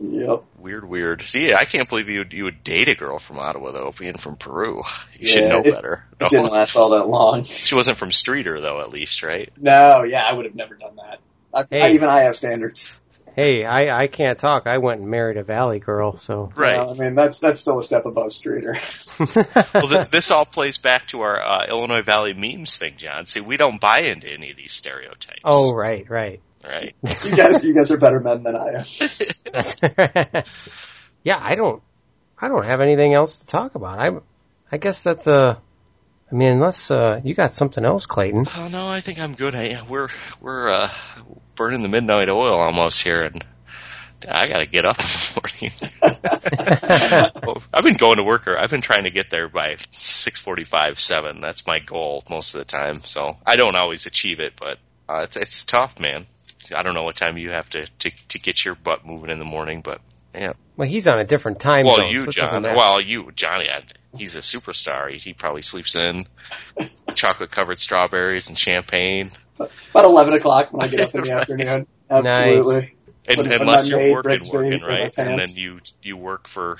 [0.00, 0.44] Yep.
[0.58, 3.70] weird weird see i can't believe you would you would date a girl from ottawa
[3.72, 4.82] though being from peru
[5.18, 7.44] you should know it- better It didn't last all that long.
[7.44, 10.96] she wasn't from Streator though at least right No, yeah, I would have never done
[10.96, 11.20] that.
[11.54, 13.00] I, I, even I have standards.
[13.38, 14.66] Hey, I, I can't talk.
[14.66, 16.50] I went and married a valley girl, so.
[16.56, 18.74] right Uh, I mean, that's that's still a step above Streator.
[19.74, 23.40] well th- this all plays back to our uh, illinois valley memes thing john see
[23.40, 26.40] we don't buy into any of these stereotypes oh, right, right.
[26.64, 28.84] right You guys, you guys are better men than I
[30.34, 30.44] am.
[31.22, 31.80] Yeah, I don't,
[32.40, 34.00] I don't have anything else to talk about.
[34.00, 34.18] I,
[34.72, 35.58] I guess that's uh
[36.30, 38.46] I mean, unless uh, you got something else, Clayton.
[38.56, 40.08] oh no i think i'm good I, we're
[40.40, 40.90] we're uh
[41.54, 43.44] burning the midnight oil almost here and
[44.28, 45.40] I gotta get up in the
[47.46, 47.62] morning.
[47.72, 50.98] I've been going to work, or I've been trying to get there by six forty-five,
[50.98, 51.40] seven.
[51.40, 53.02] That's my goal most of the time.
[53.04, 56.26] So I don't always achieve it, but uh, it's it's tough, man.
[56.74, 59.38] I don't know what time you have to to, to get your butt moving in
[59.38, 60.00] the morning, but
[60.34, 60.54] yeah.
[60.76, 62.10] Well, he's on a different time Well, zone.
[62.10, 62.62] you, so John.
[62.64, 63.70] Well, you, Johnny.
[63.70, 63.84] I,
[64.16, 65.10] he's a superstar.
[65.10, 66.26] He, he probably sleeps in
[67.14, 69.30] chocolate covered strawberries and champagne.
[69.58, 71.86] About eleven o'clock when I get up in the afternoon.
[72.10, 72.94] Absolutely.
[73.26, 75.14] And, Put- put unless my you're maid working, working, right?
[75.18, 76.78] And then you you work for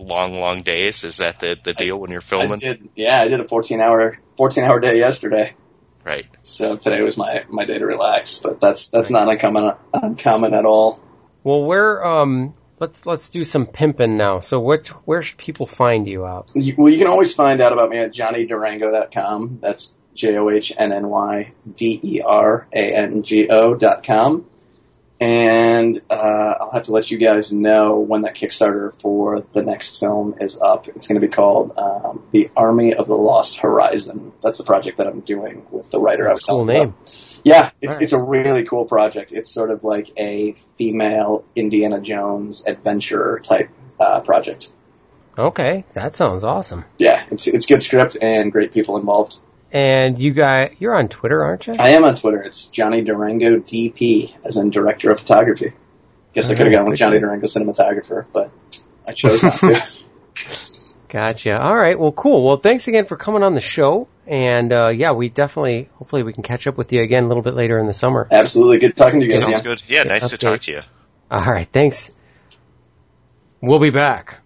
[0.00, 1.04] long, long days.
[1.04, 2.58] Is that the the deal when you're I filming?
[2.58, 2.88] did.
[2.96, 5.54] Yeah, I did a fourteen hour fourteen hour day yesterday.
[6.02, 6.26] Right.
[6.42, 8.38] So today was my my day to relax.
[8.38, 9.26] But that's that's Nice.
[9.26, 11.00] not uncommon uncommon at all.
[11.44, 14.40] well, where um, let's let's do some pimping now.
[14.40, 16.50] So, what where should people find you out?
[16.54, 19.58] You, well, you can always find out about me at johnnyderango.com.
[19.60, 24.04] That's J O H N N Y D E R A N G O dot
[24.04, 24.44] com.
[25.20, 26.14] And uh,
[26.60, 30.60] I'll have to let you guys know when that Kickstarter for the next film is
[30.60, 30.88] up.
[30.88, 34.32] It's going to be called um, The Army of the Lost Horizon.
[34.42, 36.88] That's the project that I'm doing with the writer I was Cool name.
[36.88, 37.33] about.
[37.44, 38.02] Yeah, it's All right.
[38.02, 39.32] it's a really cool project.
[39.32, 43.70] It's sort of like a female Indiana Jones adventure type
[44.00, 44.72] uh, project.
[45.36, 46.84] Okay, that sounds awesome.
[46.98, 49.36] Yeah, it's it's good script and great people involved.
[49.70, 51.74] And you guys, you're on Twitter, aren't you?
[51.78, 52.40] I am on Twitter.
[52.40, 55.72] It's Johnny Derango DP, as in director of photography.
[56.32, 58.52] Guess I could have gone with Johnny Derango cinematographer, but
[59.06, 59.82] I chose not to.
[61.08, 61.60] Gotcha.
[61.60, 61.98] All right.
[61.98, 62.44] Well, cool.
[62.44, 64.08] Well, thanks again for coming on the show.
[64.26, 67.42] And uh, yeah, we definitely, hopefully, we can catch up with you again a little
[67.42, 68.26] bit later in the summer.
[68.30, 69.40] Absolutely good talking to you guys.
[69.40, 69.60] Sounds yeah.
[69.60, 69.82] good.
[69.86, 70.80] Yeah, nice to talk to you.
[71.30, 71.66] All right.
[71.66, 72.12] Thanks.
[73.60, 74.40] We'll be back.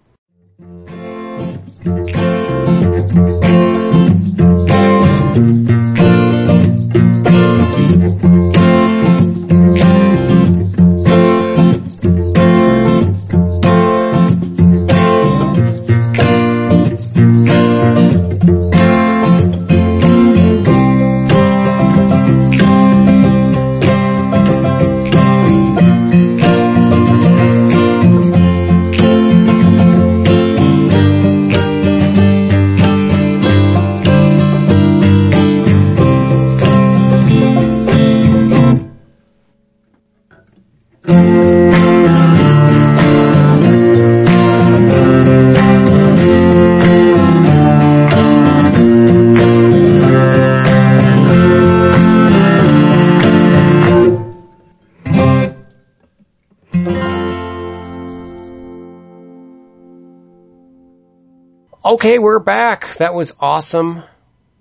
[62.09, 62.97] Okay, we're back.
[62.97, 64.03] That was awesome.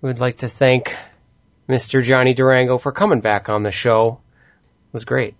[0.01, 0.93] We'd like to thank
[1.69, 2.03] Mr.
[2.03, 4.19] Johnny Derango for coming back on the show.
[4.89, 5.33] It was great.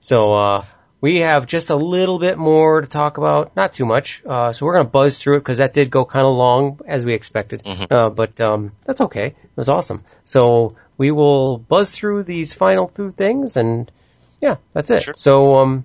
[0.00, 0.64] So, uh,
[1.02, 3.54] we have just a little bit more to talk about.
[3.56, 4.22] Not too much.
[4.24, 6.80] Uh, so we're going to buzz through it because that did go kind of long
[6.86, 7.60] as we expected.
[7.90, 9.26] Uh, but, um, that's okay.
[9.26, 10.04] It was awesome.
[10.24, 13.92] So we will buzz through these final two things and
[14.40, 15.02] yeah, that's it.
[15.02, 15.12] Sure.
[15.14, 15.84] So, um,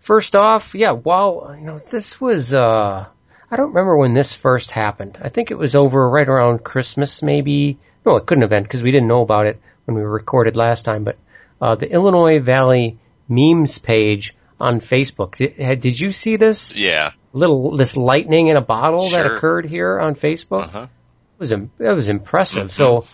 [0.00, 3.06] first off, yeah, while, you know, this was, uh,
[3.54, 5.16] I don't remember when this first happened.
[5.22, 7.78] I think it was over right around Christmas, maybe.
[8.04, 10.84] No, it couldn't have been because we didn't know about it when we recorded last
[10.84, 11.04] time.
[11.04, 11.16] But
[11.60, 12.98] uh, the Illinois Valley
[13.28, 15.36] memes page on Facebook.
[15.36, 17.12] Did, did you see this Yeah.
[17.32, 20.64] little this lightning in a bottle that occurred here on Facebook?
[20.64, 20.86] Uh-huh.
[20.88, 22.72] It was it was impressive.
[22.72, 23.06] So,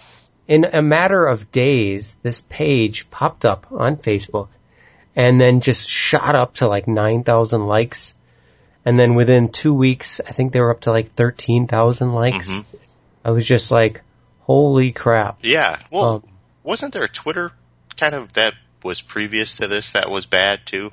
[0.48, 4.48] in a matter of days, this page popped up on Facebook,
[5.14, 8.16] and then just shot up to like nine thousand likes,
[8.84, 12.50] and then within two weeks, I think they were up to like thirteen thousand likes.
[12.50, 12.64] Mhm.
[13.24, 14.02] I was just like,
[14.40, 15.78] "Holy crap!" Yeah.
[15.90, 16.22] Well, Um,
[16.62, 17.52] wasn't there a Twitter
[17.96, 20.90] kind of that was previous to this that was bad too?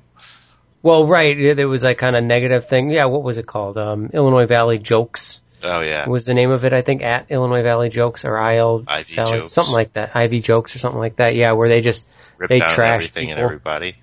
[0.84, 2.92] Well, right, there was like kind of negative thing.
[2.92, 3.78] Yeah, what was it called?
[3.78, 6.08] Um, Illinois Valley Jokes Oh yeah.
[6.08, 6.74] was the name of it.
[6.74, 9.54] I think at Illinois Valley Jokes or IL Ivy Valley, Jokes.
[9.54, 10.12] something like that.
[10.16, 11.34] Ivy Jokes or something like that.
[11.36, 12.06] Yeah, where they just
[12.38, 13.46] Ripped they down trash everything and people.
[13.46, 13.96] everybody.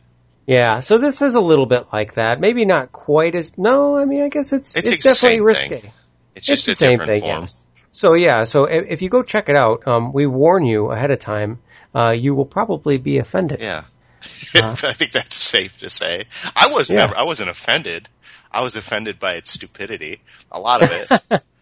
[0.46, 2.38] Yeah, so this is a little bit like that.
[2.40, 3.56] Maybe not quite as.
[3.56, 5.76] No, I mean, I guess it's It's it's, definitely risky.
[5.76, 5.90] thing.
[6.34, 7.20] It's just the a same thing.
[7.22, 7.40] form.
[7.42, 7.62] Yes.
[7.90, 11.10] So yeah, so if, if you go check it out, um, we warn you ahead
[11.10, 11.60] of time.
[11.94, 13.60] Uh, you will probably be offended.
[13.60, 13.84] Yeah.
[14.54, 16.24] Uh, I think that's safe to say.
[16.56, 17.00] I was Yeah.
[17.00, 18.08] never, I wasn't offended.
[18.50, 20.20] I was offended by its stupidity.
[20.50, 21.42] A lot of it.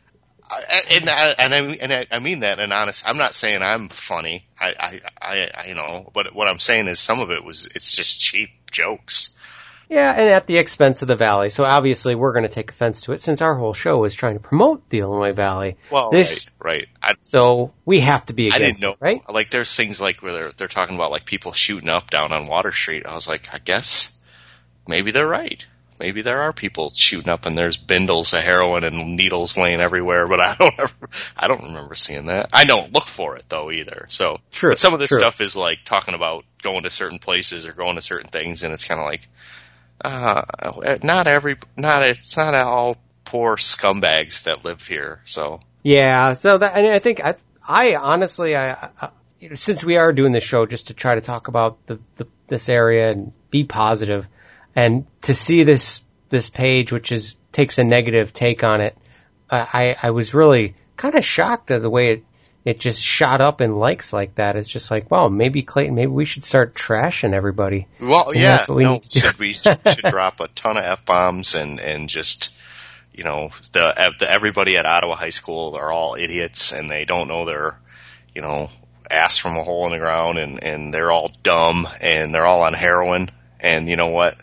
[0.90, 3.08] And I, and I and I, mean that in honest.
[3.08, 4.46] I'm not saying I'm funny.
[4.60, 7.94] I, I I you know, but what I'm saying is some of it was it's
[7.94, 9.36] just cheap jokes.
[9.88, 11.50] Yeah, and at the expense of the valley.
[11.50, 14.34] So obviously, we're going to take offense to it since our whole show is trying
[14.34, 15.76] to promote the Illinois Valley.
[15.90, 17.12] Well, This- right, right.
[17.12, 18.92] I, So we have to be I didn't know.
[18.92, 19.20] it, right?
[19.30, 22.46] Like, there's things like where they're, they're talking about like people shooting up down on
[22.46, 23.04] Water Street.
[23.04, 24.18] I was like, I guess
[24.88, 25.66] maybe they're right.
[26.02, 30.26] Maybe there are people shooting up, and there's bindles of heroin and needles laying everywhere.
[30.26, 32.48] But I don't ever, I don't remember seeing that.
[32.52, 34.06] I don't look for it though either.
[34.08, 35.20] So, True, But some of this true.
[35.20, 38.72] stuff is like talking about going to certain places or going to certain things, and
[38.72, 39.28] it's kind of like,
[40.04, 45.20] uh, not every, not it's not all poor scumbags that live here.
[45.22, 46.32] So Yeah.
[46.32, 47.36] So that, and I think I,
[47.66, 51.14] I honestly, I, I you know, since we are doing this show just to try
[51.14, 54.28] to talk about the, the this area and be positive,
[54.74, 58.96] and to see this this page, which is takes a negative take on it,
[59.50, 62.24] I I was really kind of shocked at the way it
[62.64, 64.54] it just shot up in likes like that.
[64.56, 67.88] It's just like, wow, maybe Clayton, maybe we should start trashing everybody.
[68.00, 68.64] Well, And yeah.
[68.68, 69.20] we no, need to do.
[69.20, 72.56] should we should drop a ton of f bombs and and just
[73.12, 77.28] you know the, the everybody at Ottawa High School are all idiots and they don't
[77.28, 77.78] know their
[78.34, 78.70] you know
[79.10, 82.62] ass from a hole in the ground and and they're all dumb and they're all
[82.62, 84.36] on heroin and you know what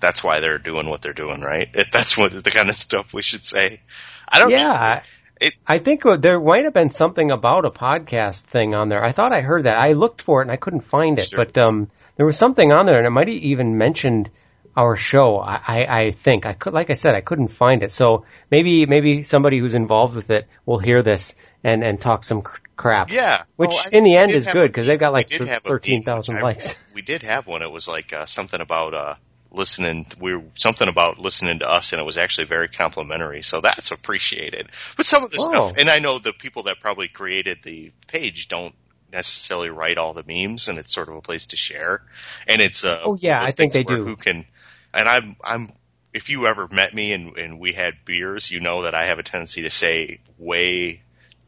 [0.00, 3.12] that's why they're doing what they're doing right if that's what the kind of stuff
[3.14, 3.80] we should say
[4.28, 5.02] I don't Yeah.
[5.40, 9.02] It, I think there might have been something about a podcast thing on there.
[9.04, 9.76] I thought I heard that.
[9.76, 11.44] I looked for it and I couldn't find it, Sure.
[11.44, 14.30] but um, there was something on there, and it might have even mentioned
[14.76, 15.38] our show.
[15.40, 17.90] I, I, I think I could, like I said, I couldn't find it.
[17.90, 21.34] So maybe maybe somebody who's involved with it will hear this
[21.64, 23.10] and and talk some cr- crap.
[23.10, 23.42] yeah.
[23.56, 25.68] Which Well, in the end is good because they've got like We did have a
[25.68, 26.76] thirteen thousand likes.
[26.94, 27.62] We did have one.
[27.62, 29.14] It was like uh, something about uh,
[29.54, 30.06] listening.
[30.20, 33.42] We were something about listening to us, and it was actually very complimentary.
[33.42, 34.68] So that's appreciated.
[34.96, 35.48] But some of the Oh.
[35.50, 38.74] stuff, and I know the people that probably created the page don't
[39.12, 42.02] necessarily write all the memes, and it's sort of a place to share.
[42.48, 44.04] And it's uh, Oh, yeah, I think they do.
[44.04, 44.44] Who can?
[44.92, 45.72] And I'm I'm.
[46.12, 49.18] If you ever met me and, and we had beers, you know that I have
[49.18, 51.02] a tendency to say way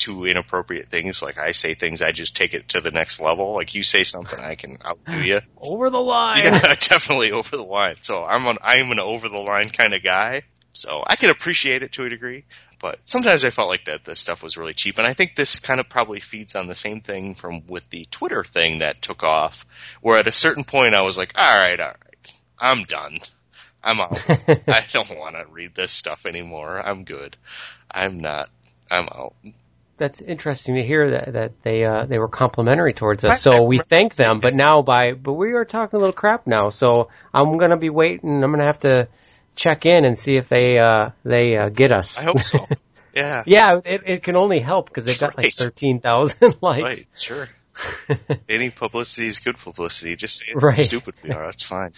[0.07, 1.20] too inappropriate things.
[1.20, 3.54] Like I say things, I just take it to the next level.
[3.54, 5.40] Like you say something, I can outdo you.
[5.59, 6.44] Over the line.
[6.44, 7.96] Yeah, definitely over the line.
[8.00, 10.42] So I'm an I'm an over the line kind of guy.
[10.72, 12.44] So I can appreciate it to a degree,
[12.80, 15.59] but sometimes I felt like that this stuff was really cheap, and I think this
[15.59, 19.22] kind of probably feeds on the same thing from with the Twitter thing that took
[19.22, 19.64] off.
[20.02, 23.20] Where at a certain point I was like, all right, all right, I'm done.
[23.82, 24.22] I'm out.
[24.28, 26.78] I don't want to read this stuff anymore.
[26.78, 27.38] I'm good.
[27.90, 28.50] I'm not.
[28.90, 29.34] I'm out.
[29.99, 33.40] That's interesting to hear that that they uh, they were complimentary towards us.
[33.40, 36.68] So we thank them, but now by but we are talking a little crap now.
[36.68, 38.44] So I'm gonna be waiting.
[38.44, 39.09] I'm gonna have to
[39.55, 42.20] check in and see if they uh, they uh, get us.
[42.20, 42.66] I hope so.
[43.16, 43.44] Yeah.
[43.47, 46.82] yeah, it, it can only help because they've got like thirteen thousand likes.
[46.82, 47.07] Right.
[47.16, 47.49] Sure.
[48.48, 50.16] Any publicity is good publicity.
[50.16, 50.76] Just say Right.
[50.76, 51.44] how stupid we are.
[51.46, 51.92] That's fine.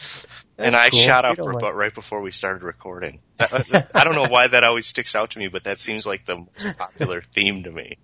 [0.58, 1.00] and I cool.
[1.00, 3.20] shot up about right before we started recording.
[3.40, 6.24] I, I don't know why that always sticks out to me, but that seems like
[6.24, 7.98] the most popular theme to me.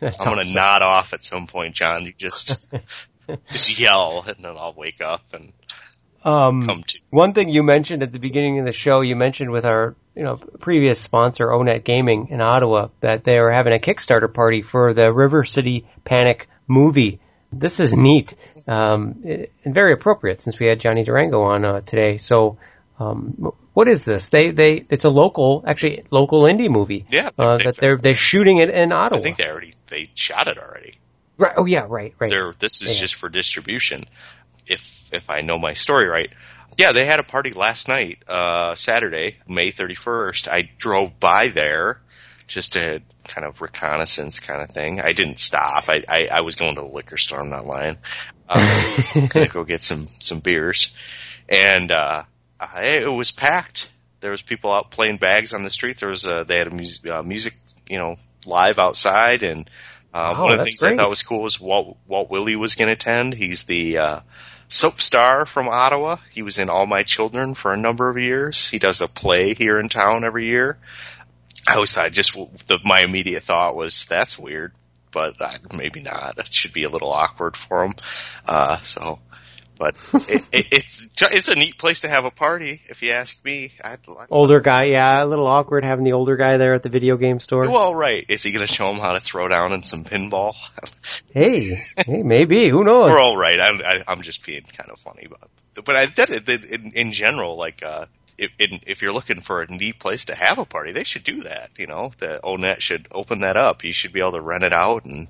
[0.00, 2.04] That's I'm gonna nod off at some point, John.
[2.04, 2.62] You just
[3.50, 5.52] just yell, and then I'll wake up and
[6.24, 6.98] Um, come to.
[7.10, 10.22] One thing you mentioned at the beginning of the show, you mentioned with our you
[10.22, 14.92] know previous sponsor Onet Gaming in Ottawa that they were having a Kickstarter party for
[14.92, 17.20] the River City Panic movie.
[17.52, 18.34] This is neat
[18.66, 22.16] um, and very appropriate since we had Johnny Derango on uh, today.
[22.16, 22.56] So,
[22.98, 24.30] um, what is this?
[24.30, 27.04] They they it's a local, actually local indie movie.
[27.10, 29.20] Yeah, uh, that they're they're shooting it in Ottawa.
[29.20, 30.94] I think they already they shot it already.
[31.36, 31.52] right.
[31.56, 32.30] Oh yeah, right, right.
[32.30, 33.00] They're, this is Yeah.
[33.02, 34.04] just for distribution.
[34.66, 36.30] If if I know my story right,
[36.76, 40.48] yeah, they had a party last night, uh, Saturday, May 31st.
[40.48, 42.00] I drove by there
[42.46, 45.00] just to kind of reconnaissance kind of thing.
[45.00, 45.88] I didn't stop.
[45.88, 47.40] I I, I was going to the liquor store.
[47.40, 47.98] I'm not lying.
[48.48, 50.94] Um, gonna go get some some beers,
[51.48, 52.24] and uh,
[52.58, 53.90] I, it was packed.
[54.20, 55.98] There was people out playing bags on the street.
[55.98, 57.54] There was a, they had a music, uh, music,
[57.88, 58.16] you know,
[58.46, 59.68] live outside, and
[60.14, 62.74] uh, Wow, one of the things I thought was cool was Walt Walt Willey was
[62.76, 63.34] going to attend.
[63.34, 64.20] He's the uh,
[64.72, 66.16] soap star from Ottawa.
[66.30, 68.68] He was in All My Children for a number of years.
[68.68, 70.78] He does a play here in town every year.
[71.66, 72.32] I always thought just
[72.66, 74.72] the, my immediate thought was that's weird,
[75.12, 75.36] but
[75.72, 76.36] maybe not.
[76.36, 77.94] That should be a little awkward for him.
[78.46, 79.20] Uh, so,
[79.78, 79.96] but
[80.28, 83.72] it, it, it's it's a neat place to have a party, if you ask me.
[83.82, 86.88] I'd, I'd, older guy, yeah, a little awkward having the older guy there at the
[86.88, 87.62] video game store.
[87.68, 88.24] well, right.
[88.28, 90.54] Is he going to show him how to throw down in some pinball?
[91.32, 93.10] Hey, hey, maybe who knows?
[93.10, 93.58] We're all right.
[93.58, 97.56] I'm, I, I'm just being kind of funny, but but I it in, in general.
[97.56, 98.04] Like, uh,
[98.36, 101.42] if if you're looking for a neat place to have a party, they should do
[101.42, 101.70] that.
[101.78, 103.84] You know, the Onet should open that up.
[103.84, 105.28] You should be able to rent it out, and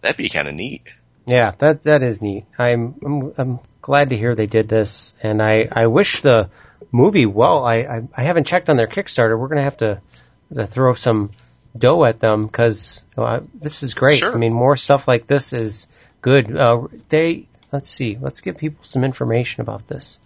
[0.00, 0.92] that'd be kind of neat.
[1.26, 2.44] Yeah, that that is neat.
[2.58, 6.50] I'm I'm, I'm glad to hear they did this, and I I wish the
[6.90, 7.64] movie well.
[7.64, 9.38] I I, I haven't checked on their Kickstarter.
[9.38, 10.00] We're gonna have to,
[10.54, 11.30] to throw some
[11.78, 14.18] dough at them because uh, this is great.
[14.18, 14.34] Sure.
[14.34, 15.86] I mean, more stuff like this is
[16.20, 16.54] good.
[16.54, 20.18] Uh, they let's see, let's give people some information about this.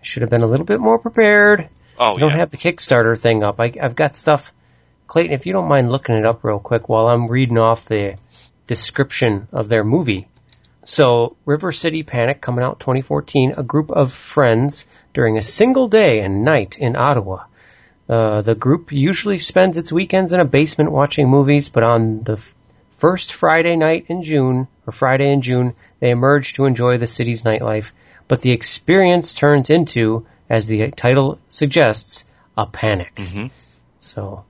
[0.00, 1.68] I should have been a little bit more prepared.
[1.96, 3.60] Oh I don't yeah, have the Kickstarter thing up.
[3.60, 4.52] I, I've got stuff.
[5.06, 8.16] Clayton, if you don't mind looking it up real quick while I'm reading off the
[8.66, 10.26] description of their movie.
[10.84, 16.20] So, River City Panic coming out 2014, a group of friends during a single day
[16.20, 17.44] and night in Ottawa.
[18.08, 22.32] Uh, the group usually spends its weekends in a basement watching movies, but on the
[22.32, 22.54] f-
[22.96, 27.44] first Friday night in June, or Friday in June, they emerge to enjoy the city's
[27.44, 27.92] nightlife.
[28.26, 32.24] But the experience turns into, as the title suggests,
[32.56, 33.14] a panic.
[33.14, 33.50] Mhm.
[34.00, 34.44] So,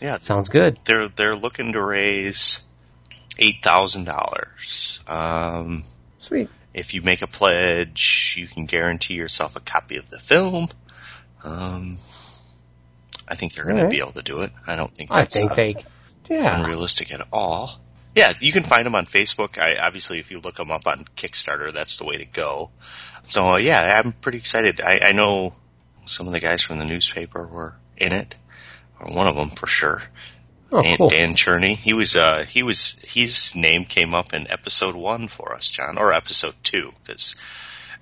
[0.00, 0.18] yeah.
[0.18, 0.78] sounds good.
[0.84, 2.60] They're they're looking to raise
[3.38, 4.95] eight thousand dollars.
[5.06, 5.84] Um,
[6.18, 6.48] Sweet.
[6.74, 10.68] if you make a pledge, you can guarantee yourself a copy of the film.
[11.44, 11.98] Um,
[13.28, 13.90] I think they're going Alright.
[13.90, 14.50] to be able to do it.
[14.66, 15.84] I don't think I think uh, they,
[16.28, 16.60] yeah.
[16.60, 17.70] unrealistic at all.
[18.14, 19.58] Yeah, you can find them on Facebook.
[19.58, 22.70] I obviously, if you look them up on Kickstarter, that's the way to go.
[23.24, 24.80] So uh, yeah, I'm pretty excited.
[24.80, 25.54] I, I know
[26.06, 28.34] some of the guys from the newspaper were in it,
[28.98, 30.02] or one of them for sure.
[30.72, 31.08] Oh, Dan, cool.
[31.10, 31.76] Dan Cherney.
[31.76, 35.96] He was uh he was his name came up in episode one for us, John,
[35.98, 37.36] or episode two, because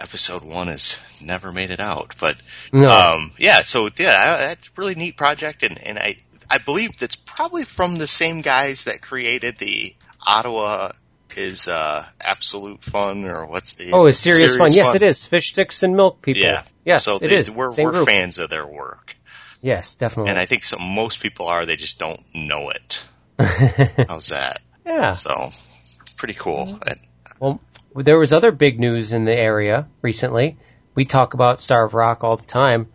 [0.00, 2.14] episode one has never made it out.
[2.18, 2.36] But
[2.72, 2.88] No.
[2.90, 6.16] um yeah, so yeah, that's a really neat project, and and I
[6.48, 9.94] I believe that's probably from the same guys that created the
[10.26, 10.92] Ottawa
[11.36, 14.72] is uh absolute fun or what's the oh, it's serious, fun.
[14.72, 15.26] Yes, it is.
[15.26, 16.42] Fish sticks and milk people.
[16.42, 16.62] Yeah.
[16.84, 17.56] Yes, so it they- is.
[17.56, 19.16] We're, we're fans of their work,
[19.64, 20.30] Yes, definitely.
[20.30, 21.64] and I think so, most people are.
[21.64, 23.04] They just don't know it.
[24.08, 24.60] How's that?
[24.84, 25.12] yeah.
[25.12, 25.50] So
[26.18, 26.78] pretty cool.
[26.86, 27.00] And-
[27.40, 27.60] Well,
[27.96, 30.58] there was other big news in the area recently.
[30.94, 32.88] We talk about Starved Rock all the time.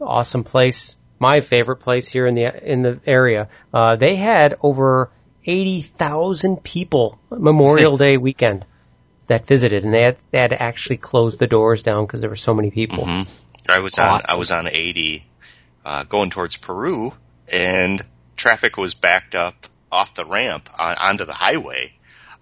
[0.00, 3.48] Awesome place, my favorite place here in the in the area.
[3.72, 5.10] Uh, they had over
[5.44, 8.66] eighty thousand people Memorial Day weekend
[9.26, 12.30] that visited, and they had, they had to actually close the doors down because there
[12.30, 13.04] were so many people.
[13.04, 13.28] Mhm.
[13.68, 15.24] I was on I was on 80
[15.86, 17.14] uh, going towards Peru,
[17.48, 18.04] and
[18.36, 21.92] traffic was backed up off the ramp on, onto the highway.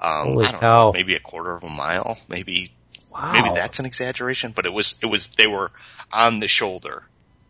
[0.00, 0.86] Um, Holy I don't cow.
[0.86, 2.72] know, maybe a quarter of a mile, maybe
[3.12, 5.70] Wow, maybe that's an exaggeration, but it was it was they were
[6.10, 7.04] on the shoulder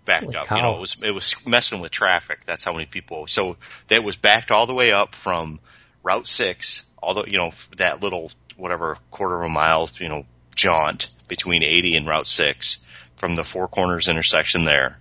[0.04, 0.46] backed Holy up.
[0.46, 0.56] cow.
[0.56, 2.44] You know, it was it was messing with traffic.
[2.44, 3.26] That's how many people.
[3.28, 3.56] So
[3.88, 5.60] that was backed all the way up from
[6.02, 10.26] Route Six, although you know that little whatever quarter of a mile, you know,
[10.56, 12.84] jaunt between 80 and Route Six
[13.16, 14.98] from the Four Corners intersection there,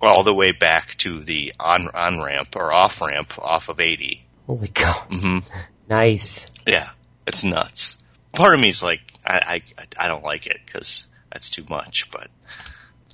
[0.00, 4.22] all the way back to the on on ramp or off ramp off of 80.
[4.46, 5.38] holy cow, hmm
[5.88, 6.50] nice.
[6.66, 6.90] yeah,
[7.26, 8.02] it's nuts.
[8.32, 12.10] Part of me is like, I, I, I don't like it because that's too much,
[12.10, 12.28] but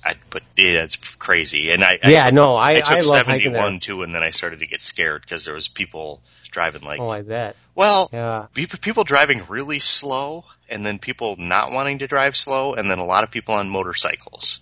[0.05, 1.71] I, but yeah, it's crazy.
[1.71, 3.79] And I, I Yeah, took, no, I I took I 71 there.
[3.79, 6.21] too, and then I started to get scared because there was people
[6.51, 7.55] driving like, Oh, I bet.
[7.73, 12.89] well, Yeah, people driving really slow, and then people not wanting to drive slow, and
[12.91, 14.59] then a lot of people on motorcycles,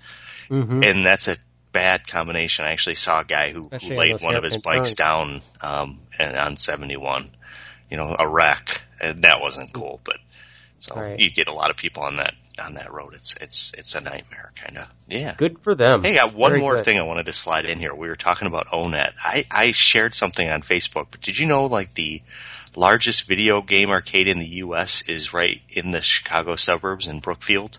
[0.48, 1.38] hmm and that's a
[1.72, 2.66] bad combination.
[2.66, 4.96] I actually saw a guy who, laid one of his bikes turns.
[4.96, 7.32] down um, and on 71.
[7.90, 10.00] You know, a wreck, and that wasn't cool.
[10.04, 10.18] But
[10.78, 11.20] so Right.
[11.20, 13.14] you get a lot of people on that on that road.
[13.16, 14.88] It's it's it's a nightmare, kind of.
[15.08, 15.34] Yeah.
[15.36, 16.04] good for them.
[16.04, 16.86] Hey, I got one Very more good.
[16.86, 17.94] thing I wanted to slide in here.
[17.94, 19.12] We were talking about ONET.
[19.22, 22.22] I, I shared something on Facebook, but did you know like the
[22.76, 25.02] largest video game arcade in the U.S.
[25.10, 27.78] is right in the Chicago suburbs in Brookfield?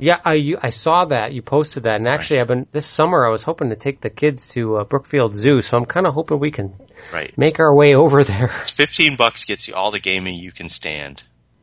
[0.00, 3.26] Yeah, I you, I saw that you posted that, and actually, I've been this summer.
[3.26, 6.14] I was hoping to take the kids to uh, Brookfield Zoo, so I'm kind of
[6.14, 6.74] hoping we can
[7.12, 7.36] Right.
[7.38, 8.50] make our way over there.
[8.60, 11.22] It's 15 bucks gets you all the gaming you can stand.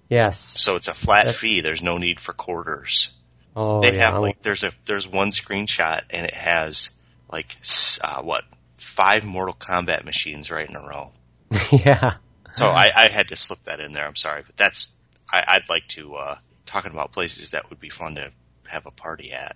[0.09, 0.37] yes.
[0.39, 1.61] So it's a flat That's- fee.
[1.61, 3.11] There's no need for quarters.
[3.55, 4.11] Oh they yeah.
[4.11, 6.91] have like there's a there's one screenshot and it has
[7.31, 7.57] like
[8.03, 8.43] uh, what
[8.75, 11.11] five Mortal Kombat machines right in a row.
[11.71, 12.17] yeah.
[12.51, 14.05] So I, I had to slip that in there.
[14.05, 14.91] I'm sorry, but that's
[15.31, 16.37] I, I'd like to uh,
[16.67, 18.31] talking about places that would be fun to
[18.67, 19.55] have a party at.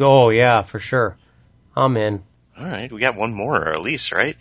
[0.00, 1.16] Oh yeah, for sure.
[1.76, 2.22] I'm in.
[2.56, 4.36] All right, we got one more at least, right?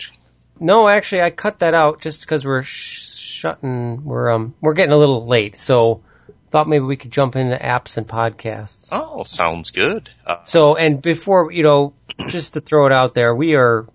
[0.60, 3.10] No, actually, I cut that out just because we're sh-
[3.42, 4.04] shutting.
[4.06, 6.04] We're um we're getting a little late, so
[6.52, 8.90] thought maybe we could jump into apps and podcasts.
[8.92, 10.12] Oh, sounds good.
[10.24, 11.94] Uh, So, and before, you know,
[12.28, 13.88] just to throw it out there, we are,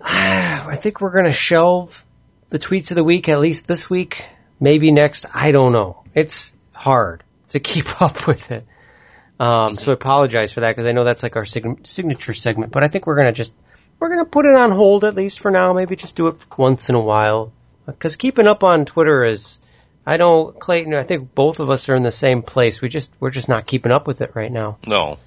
[0.00, 2.04] I think we're going to shelve
[2.50, 4.24] the tweets of the week, at least this week,
[4.60, 5.26] maybe next.
[5.34, 6.04] I don't know.
[6.14, 8.64] It's hard to keep up with it.
[9.40, 12.70] Um, so I apologize for that because I know that's like our sig- signature segment,
[12.72, 13.54] but I think we're going to just,
[13.98, 15.72] we're going to put it on hold at least for now.
[15.72, 17.52] Maybe just do it once in a while.
[17.86, 19.58] Because keeping up on Twitter is,
[20.06, 22.80] I know Clayton, I think both of us are in the same place.
[22.80, 25.18] We just, we're just not keeping up with it right now no,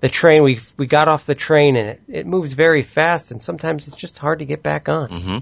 [0.00, 3.42] the train we we got off the train and it, it moves very fast and
[3.42, 5.08] sometimes it's just hard to get back on.
[5.08, 5.38] hmm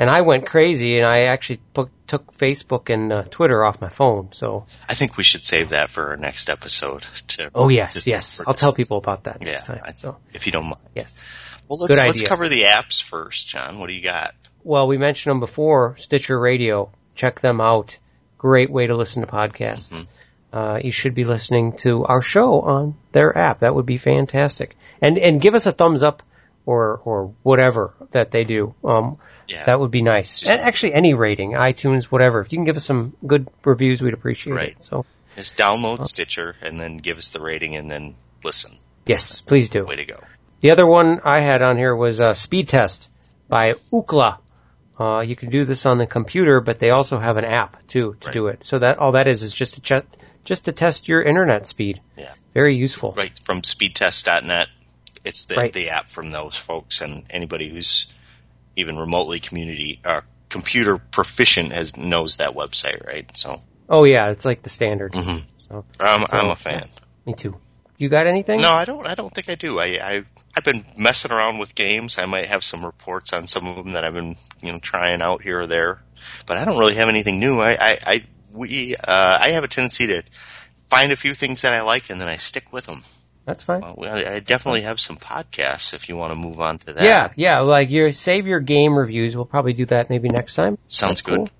[0.00, 3.90] And I went crazy and I actually put, took Facebook and uh, Twitter off my
[3.90, 4.32] phone.
[4.32, 7.04] So I think we should save that for our next episode.
[7.28, 9.82] To oh yes to- yes I'll this- tell people about that Yeah, next time.
[9.96, 10.80] So if you don't mind.
[10.94, 11.22] yes.
[11.68, 13.78] Well, let's let's cover the apps first, John.
[13.78, 14.34] What do you got?
[14.64, 15.96] Well, we mentioned them before.
[15.98, 17.98] Stitcher Radio, check them out.
[18.38, 20.06] Great way to listen to podcasts.
[20.52, 23.60] Uh, you should be listening to our show on their app.
[23.60, 24.76] That would be fantastic.
[25.00, 26.22] And and give us a thumbs up
[26.66, 28.74] or or whatever that they do.
[28.84, 29.64] Um, Yeah.
[29.64, 30.40] That would be nice.
[30.40, 32.40] Just- and actually, any rating, iTunes, whatever.
[32.40, 34.68] If you can give us some good reviews, we'd appreciate Right.
[34.70, 34.82] it.
[34.84, 35.04] So
[35.36, 38.78] Just download Stitcher and then give us the rating and then listen.
[39.06, 39.84] yes, please do.
[39.84, 40.20] Way to go.
[40.60, 43.10] The other one I had on here was uh, Speed Test
[43.48, 44.38] by Ookla.
[44.98, 48.14] Uh, you can do this on the computer, but they also have an app too
[48.20, 48.32] to Right.
[48.34, 48.64] do it.
[48.64, 50.06] So that all that is is just to ch-
[50.44, 52.00] just to test your internet speed.
[52.18, 52.32] Yeah.
[52.52, 53.14] Very useful.
[53.16, 54.68] Right from speedtest.net.
[55.24, 55.72] It's the Right.
[55.72, 58.12] the app from those folks and anybody who's
[58.76, 63.30] even remotely community uh, computer proficient has knows that website, right?
[63.36, 65.12] So Oh yeah, it's like the standard.
[65.12, 65.44] mhm.
[65.58, 66.88] So I'm So, I'm a fan.
[67.26, 67.56] me too.
[67.98, 68.62] You got anything?
[68.62, 69.06] No, I don't.
[69.06, 69.78] I don't think I do.
[69.78, 70.24] I, I
[70.56, 72.18] I've been messing around with games.
[72.18, 75.20] I might have some reports on some of them that I've been you know trying
[75.20, 76.00] out here or there,
[76.46, 77.60] but I don't really have anything new.
[77.60, 80.22] I I, I we uh, I have a tendency to
[80.88, 83.02] find a few things that I like and then I stick with them.
[83.50, 83.80] That's fine.
[83.96, 87.02] Well, I definitely have some podcasts if you want to move on to that.
[87.02, 87.58] Yeah, yeah.
[87.60, 89.34] Like your save your game reviews.
[89.34, 90.78] We'll probably do that maybe next time.
[90.86, 91.36] sounds That's good.
[91.38, 91.50] cool.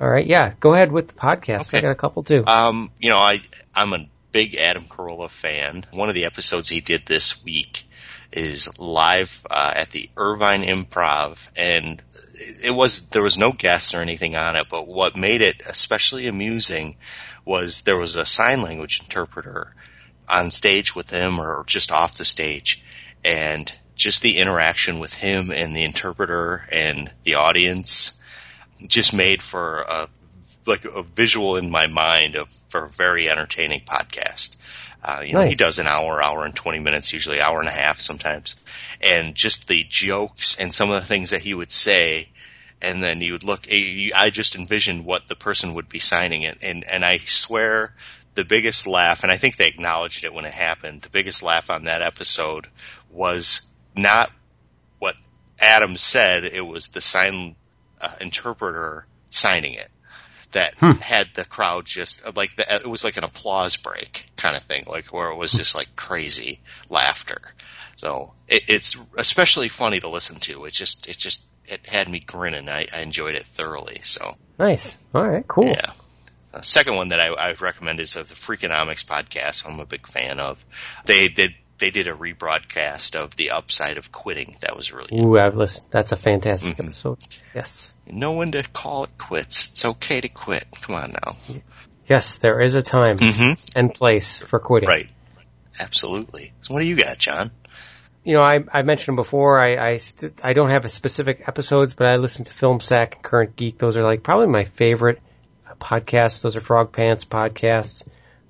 [0.00, 0.24] All right.
[0.24, 0.54] Yeah.
[0.60, 1.76] Go ahead with the podcast.
[1.76, 2.46] I got a couple too.
[2.46, 3.42] Um, you know, I
[3.74, 5.84] I'm a big Adam Carolla fan.
[5.92, 7.84] One of the episodes he did this week
[8.30, 12.00] is live uh, at the Irvine Improv, and
[12.62, 14.68] it was there was no guest or anything on it.
[14.70, 16.94] But what made it especially amusing
[17.44, 19.74] was there was a sign language interpreter
[20.28, 22.82] on stage with him or just off the stage,
[23.24, 28.22] and just the interaction with him and the interpreter and the audience
[28.86, 30.08] just made for a
[30.66, 34.56] like a visual in my mind of for a very entertaining podcast.
[35.02, 37.72] Uh, you know, he does an hour, hour and twenty minutes, usually hour and a
[37.72, 38.56] half sometimes,
[39.02, 42.28] and just the jokes and some of the things that he would say,
[42.80, 43.66] and then you would look.
[43.70, 47.94] I just envisioned what the person would be signing it, and and I swear
[48.34, 51.02] the biggest laugh, and I think they acknowledged it when it happened.
[51.02, 52.66] The biggest laugh on that episode
[53.10, 54.30] was not
[54.98, 55.16] what
[55.58, 57.56] Adam said; it was the sign
[58.00, 59.90] uh, interpreter signing it
[60.54, 64.62] that had the crowd just like the, it was like an applause break kind of
[64.62, 67.40] thing, like where it was just like crazy laughter.
[67.96, 70.64] So it, it's especially funny to listen to.
[70.64, 72.68] It just it just it had me grinning.
[72.68, 74.00] I, I enjoyed it thoroughly.
[74.02, 74.98] So nice.
[75.14, 75.46] All right.
[75.46, 75.66] Cool.
[75.66, 75.92] yeah.
[76.54, 79.66] The second one that I, I would recommend is of the Freakonomics podcast.
[79.66, 80.64] I'm a big fan of.
[81.04, 84.54] They did they did a rebroadcast of the upside of quitting.
[84.60, 85.88] That was really Ooh, I've listened.
[85.90, 86.84] That's a fantastic Mhm.
[86.84, 87.18] episode.
[87.54, 87.94] Yes.
[88.06, 89.70] know when to call it quits.
[89.72, 90.64] It's okay to quit.
[90.82, 91.36] Come on now.
[92.06, 93.52] Yes, there is a time Mm-hmm.
[93.76, 94.88] and place for quitting.
[94.88, 95.08] Right.
[95.80, 96.52] Absolutely.
[96.60, 97.50] So what do you got, John?
[98.22, 101.94] You know, I, I mentioned before, I I, st- I don't have a specific episodes,
[101.94, 103.78] but I listen to Film Sack and Current Geek.
[103.78, 105.20] Those are like probably my favorite uh,
[105.78, 106.42] podcasts.
[106.42, 108.06] Those are Frog Pants podcasts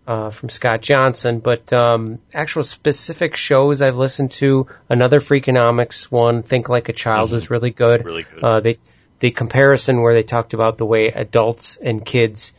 [0.07, 1.41] uh, from Scott Johnson.
[1.41, 7.31] But um, actual specific shows I've listened to, another Freakonomics one, Think Like a Child,
[7.31, 8.05] was really good.
[8.05, 8.43] Really good.
[8.43, 8.77] Uh, they
[9.21, 12.53] the comparison where they talked about the way adults and kids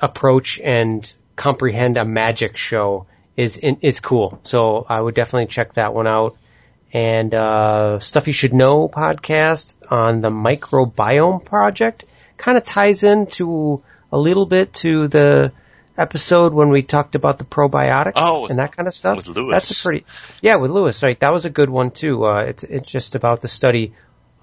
[0.00, 4.40] approach and comprehend a magic show is is cool.
[4.44, 6.36] So I would definitely check that one out.
[6.92, 12.04] And uh, stuff you should know podcast on the microbiome project
[12.36, 13.82] kind of ties into
[14.16, 15.52] a little bit to the
[15.98, 19.16] episode when we talked about the probiotics Oh, with- and that kind of stuff.
[19.18, 19.52] with Lewis.
[19.52, 20.04] That's a pretty
[20.42, 21.18] yeah with Lewis right.
[21.20, 22.24] That was a good one too.
[22.26, 23.92] Uh, it's it's just about the study,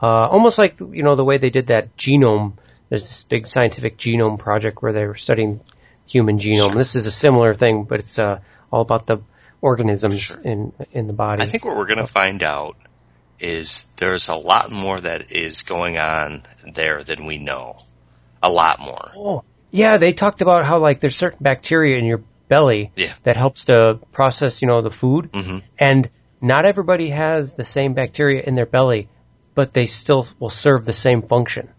[0.01, 2.53] uh, almost like you know the way they did that genome.
[2.89, 5.59] There's this big scientific genome project where they were studying
[6.07, 6.75] human genome.
[6.75, 8.39] This is a similar thing, but it's uh,
[8.71, 9.17] all about the
[9.61, 10.41] organisms Sure.
[10.41, 11.41] in in the body.
[11.41, 12.77] I think what we're going to find out
[13.39, 16.43] is there's a lot more that is going on
[16.73, 17.77] there than we know.
[18.41, 19.11] A lot more.
[19.15, 19.43] Oh,
[19.73, 23.13] yeah, they talked about how like there's certain bacteria in your belly Yeah.
[23.23, 26.09] that helps to process, you know, the food, hmm and
[26.39, 29.07] not everybody has the same bacteria in their belly,
[29.55, 31.69] but they still will serve the same function.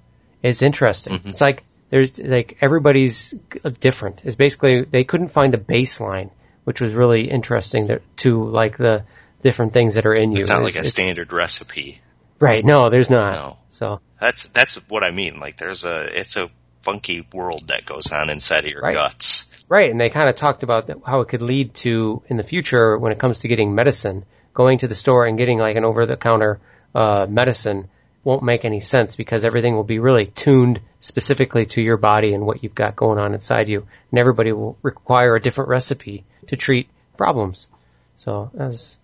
[0.43, 1.19] It's interesting.
[1.19, 1.27] Mhm.
[1.31, 3.35] It's like there's like everybody's
[3.81, 4.23] different.
[4.25, 6.31] It's basically they couldn't find a baseline,
[6.65, 9.05] which was really interesting to, to like the
[9.43, 10.41] different things that are in you.
[10.41, 12.01] It's not like a standard recipe.
[12.41, 12.65] right?
[12.65, 13.33] No, there's not.
[13.35, 13.57] No.
[13.71, 15.39] So That's that's what I mean.
[15.39, 16.51] Like there's a it's a
[16.85, 18.95] funky world that goes on inside of your Right.
[18.95, 19.51] guts.
[19.71, 22.99] Right, and they kind of talked about how it could lead to in the future
[22.99, 26.61] when it comes to getting medicine, going to the store and getting like an over-the-counter
[26.95, 27.89] uh, medicine
[28.23, 32.47] won't make any sense because everything will be really tuned specifically to your body and
[32.47, 36.57] what you've got going on inside you, and everybody will require a different recipe to
[36.57, 37.69] treat problems.
[38.17, 38.99] So that was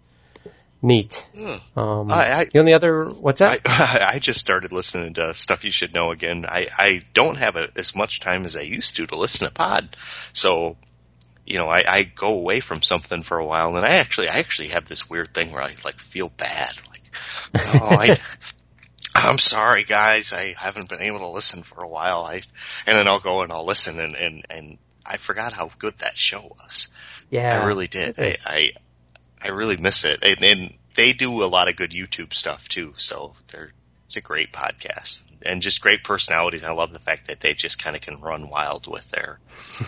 [0.82, 1.28] neat.
[1.76, 3.60] Um, I- I- the only other what's that?
[3.66, 6.44] I, I just started listening to stuff you should know again.
[6.48, 9.52] I, I don't have a, as much time as I used to to listen to
[9.54, 9.96] pod,
[10.32, 10.76] so
[11.46, 14.38] you know I, I go away from something for a while, and I actually I
[14.38, 17.02] actually have this weird thing where I like feel bad, like
[17.56, 18.18] oh I.
[19.12, 20.32] I'm sorry, guys.
[20.32, 22.22] I haven't been able to listen for a while.
[22.22, 22.42] I,
[22.86, 26.16] and then I'll go and I'll listen, and and and I forgot how good that
[26.16, 26.88] show was.
[27.28, 28.20] yeah, I really did.
[28.20, 28.34] I.
[28.46, 28.70] I
[29.42, 32.94] I really miss it, and, and they do a lot of good YouTube stuff too.
[32.96, 33.72] So they're
[34.06, 36.64] it's a great podcast and just great personalities.
[36.64, 39.38] I love the fact that they just kind of can run wild with their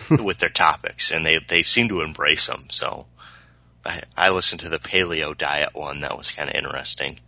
[0.23, 2.67] with their topics, and they they seem to embrace them.
[2.71, 3.05] So
[3.85, 6.01] I, I listened to the paleo diet one.
[6.01, 7.19] That was kind of interesting.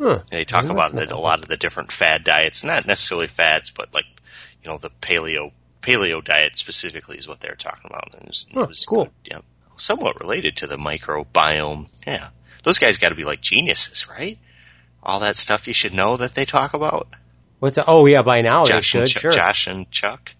[0.00, 0.14] Huh.
[0.30, 3.92] They talk about the, a lot of the different fad diets, not necessarily fads, but
[3.92, 4.06] like
[4.62, 8.14] you know the paleo paleo diet specifically is what they're talking about.
[8.14, 9.04] And it was, Huh, it was cool.
[9.04, 9.12] good.
[9.24, 9.38] Yeah.
[9.80, 11.88] Somewhat related to the microbiome.
[12.06, 12.28] Yeah.
[12.62, 14.38] Those guys got to be like geniuses, right?
[15.02, 17.08] All that stuff you should know that they talk about.
[17.58, 19.32] What's a, oh yeah, by now they Josh should and Ch- sure.
[19.32, 20.34] Josh and Chuck.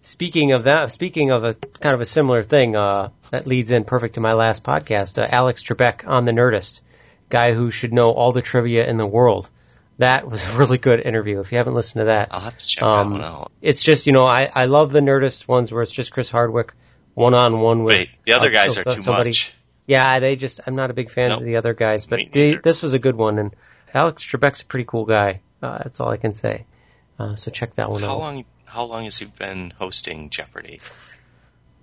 [0.00, 3.84] Speaking of that, speaking of a kind of a similar thing, uh, that leads in
[3.84, 5.18] perfect to my last podcast.
[5.20, 6.80] Uh, Alex Trebek on the Nerdist,
[7.28, 9.48] guy who should know all the trivia in the world.
[9.98, 11.40] That was a really good interview.
[11.40, 13.52] If you haven't listened to that, I'll have to check Um, that one out.
[13.62, 16.72] it's just you know I I love the Nerdist ones where it's just Chris Hardwick
[17.16, 19.30] one on one with Wait, the other uh, guys uh, are too somebody.
[19.30, 19.52] much.
[19.86, 21.38] Yeah, they just I'm not a big fan Nope.
[21.40, 23.56] of the other guys, but this was a good one, and
[23.94, 25.40] Alex Trebek's a pretty cool guy.
[25.62, 26.66] Uh, that's all I can say.
[27.18, 28.10] Uh, so check that one How out.
[28.12, 28.44] How long?
[28.66, 30.80] How long has he been hosting Jeopardy?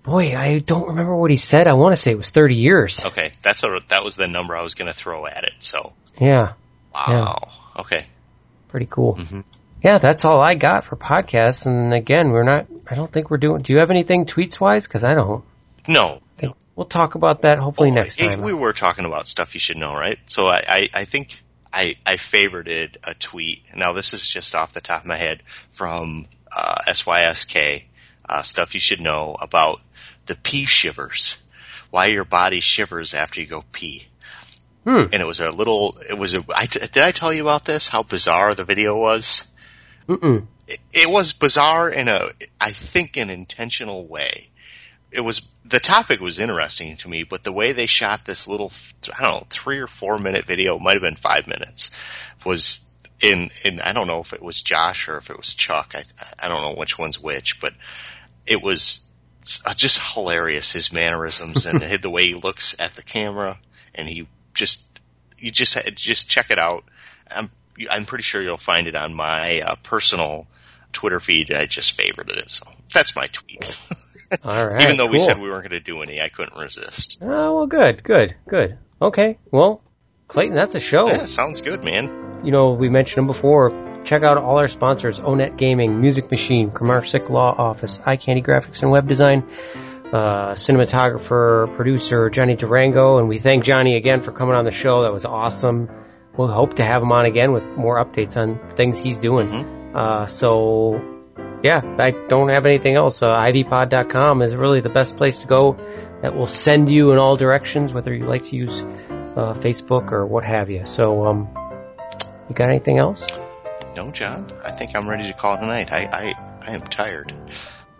[0.03, 1.65] Boy, I don't remember what he said.
[1.67, 3.05] I want to say it was 30 years.
[3.05, 5.53] Okay, that's a, that was the number I was going to throw at it.
[5.59, 6.53] So Yeah,
[6.93, 7.49] wow.
[7.79, 8.05] Okay.
[8.67, 9.15] pretty cool.
[9.15, 9.43] Mhm.
[9.83, 11.67] Yeah, that's all I got for podcasts.
[11.67, 12.67] And again, we're not.
[12.89, 13.61] I don't think we're doing.
[13.61, 14.87] Do you have anything tweets wise?
[14.87, 15.43] Because I don't.
[15.87, 16.21] No.
[16.37, 18.41] Think, we'll talk about that hopefully Well, next it- time.
[18.41, 20.17] We were talking about stuff you should know, right?
[20.27, 23.61] So I, I, I think I, I favorited a tweet.
[23.75, 27.83] Now this is just off the top of my head from uh, SYSK,
[28.29, 29.83] uh, stuff you should know about
[30.27, 31.43] the pee shivers.
[31.89, 34.07] Why your body shivers after you go pee.
[34.85, 35.03] Hmm.
[35.11, 37.87] And it was a little, it was a, I, did I tell you about this?
[37.87, 39.49] How bizarre the video was?
[40.07, 40.47] Mm-mm.
[40.67, 44.49] it, it was bizarre in a, I think, an intentional way.
[45.11, 48.71] It was the topic was interesting to me, but the way they shot this little,
[49.17, 51.91] I don't know, three or four minute video, might have been five minutes,
[52.45, 52.89] was
[53.21, 55.93] in, in I don't know if it was Josh or if it was Chuck.
[55.95, 56.03] I
[56.39, 57.73] I don't know which one's which, but
[58.45, 59.07] it was
[59.75, 63.59] just hilarious his mannerisms and the way he looks at the camera,
[63.95, 64.83] and he just
[65.37, 66.83] you just just check it out.
[67.29, 67.49] I'm
[67.89, 70.47] I'm pretty sure you'll find it on my uh, personal
[70.91, 71.51] Twitter feed.
[71.51, 73.77] I just favorited it, so that's my tweet.
[74.43, 74.81] All right.
[74.83, 77.19] Even though we said we weren't going to do any, I couldn't resist.
[77.21, 78.77] Oh well, good, good, good.
[79.01, 79.37] Okay.
[79.51, 79.81] Well,
[80.27, 81.07] Clayton, that's a show.
[81.07, 82.41] Yeah, sounds good, man.
[82.43, 83.71] you know, we mentioned them before.
[84.05, 88.81] Check out all our sponsors, Onet Gaming, Music Machine, Commercic Law Office, Eye Candy Graphics
[88.81, 89.43] and Web Design,
[90.11, 95.03] uh, cinematographer, producer, Johnny Derango, and we thank Johnny again for coming on the show.
[95.03, 95.89] That was awesome.
[96.35, 99.47] We'll hope to have him on again with more updates on things he's doing.
[99.47, 99.95] Mhm.
[99.95, 100.99] Uh, so,
[101.61, 103.21] yeah, I don't have anything else.
[103.21, 105.77] Uh, ivpod.com is really the best place to go.
[106.21, 108.81] That will send you in all directions, whether you like to use
[109.35, 110.85] uh, Facebook or what have you.
[110.85, 111.49] So, um,
[112.49, 113.27] you got anything else?
[113.95, 115.91] No, John, I think I'm ready to call tonight.
[115.91, 116.35] I I,
[116.65, 117.33] I am tired.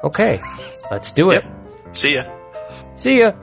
[0.04, 0.40] Okay,
[0.92, 1.44] let's do it.
[1.44, 1.96] Yep.
[1.96, 2.24] See ya.
[2.96, 3.34] See ya.